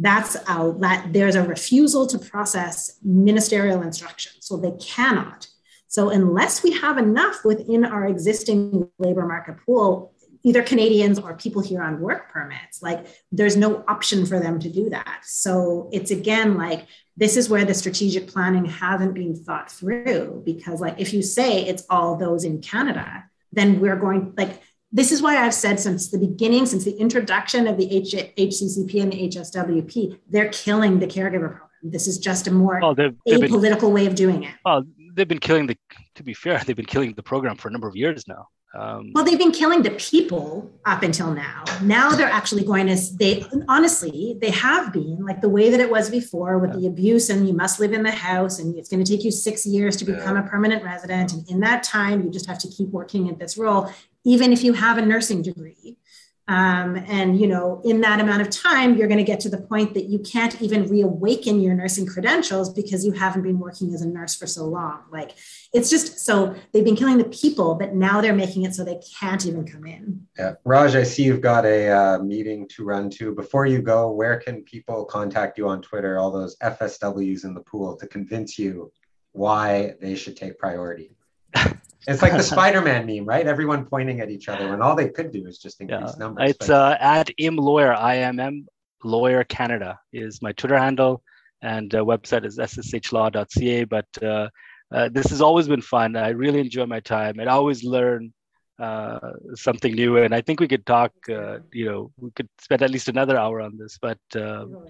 [0.00, 4.32] that's a, that there's a refusal to process ministerial instruction.
[4.40, 5.48] So they cannot.
[5.88, 10.12] So unless we have enough within our existing labor market pool,
[10.48, 14.70] either Canadians or people here on work permits, like there's no option for them to
[14.70, 15.20] do that.
[15.24, 16.86] So it's again like
[17.16, 21.66] this is where the strategic planning hasn't been thought through because like if you say
[21.66, 26.08] it's all those in Canada, then we're going like this is why I've said since
[26.08, 31.06] the beginning, since the introduction of the H- HCCP and the HSWP, they're killing the
[31.06, 31.68] caregiver program.
[31.82, 34.54] This is just a more oh, they've, they've apolitical been, way of doing it.
[34.64, 34.82] Oh,
[35.14, 35.76] they've been killing the.
[36.14, 38.48] To be fair, they've been killing the program for a number of years now.
[38.74, 41.64] Um, well, they've been killing the people up until now.
[41.82, 42.96] Now they're actually going to.
[43.16, 46.80] They honestly, they have been like the way that it was before with yeah.
[46.80, 49.30] the abuse, and you must live in the house, and it's going to take you
[49.30, 50.44] six years to become yeah.
[50.44, 53.56] a permanent resident, and in that time, you just have to keep working at this
[53.56, 53.90] role
[54.24, 55.96] even if you have a nursing degree.
[56.48, 59.58] Um, and you know, in that amount of time, you're going to get to the
[59.60, 64.00] point that you can't even reawaken your nursing credentials because you haven't been working as
[64.00, 65.02] a nurse for so long.
[65.12, 65.32] Like
[65.74, 68.98] it's just so they've been killing the people, but now they're making it so they
[69.20, 70.26] can't even come in.
[70.38, 73.34] Yeah, Raj, I see you've got a uh, meeting to run to.
[73.34, 76.18] Before you go, where can people contact you on Twitter?
[76.18, 78.90] All those FSWs in the pool to convince you
[79.32, 81.10] why they should take priority.
[82.06, 83.46] It's like the Spider-Man meme, right?
[83.46, 86.18] Everyone pointing at each other when all they could do is just increase yeah.
[86.18, 86.50] numbers.
[86.50, 88.66] It's uh, at im lawyer, I M M
[89.04, 91.22] lawyer Canada is my Twitter handle,
[91.62, 93.84] and uh, website is sshlaw.ca.
[93.84, 94.48] But uh,
[94.92, 96.16] uh, this has always been fun.
[96.16, 98.32] I really enjoy my time, and I always learn
[98.78, 99.18] uh,
[99.54, 100.18] something new.
[100.18, 101.12] And I think we could talk.
[101.28, 103.98] Uh, you know, we could spend at least another hour on this.
[104.00, 104.86] But um,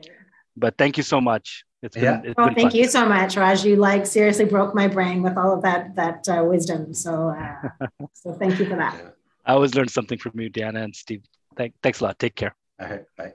[0.59, 1.65] but thank you so much.
[1.83, 2.21] It's been, yeah.
[2.25, 2.77] It's well, thank fun.
[2.77, 3.65] you so much, Raj.
[3.65, 6.93] You like seriously broke my brain with all of that that uh, wisdom.
[6.93, 9.15] So uh, so thank you for that.
[9.47, 11.23] I always learn something from you, Deanna and Steve.
[11.57, 12.19] Thank, thanks a lot.
[12.19, 12.55] Take care.
[12.81, 13.05] All right.
[13.17, 13.33] Bye.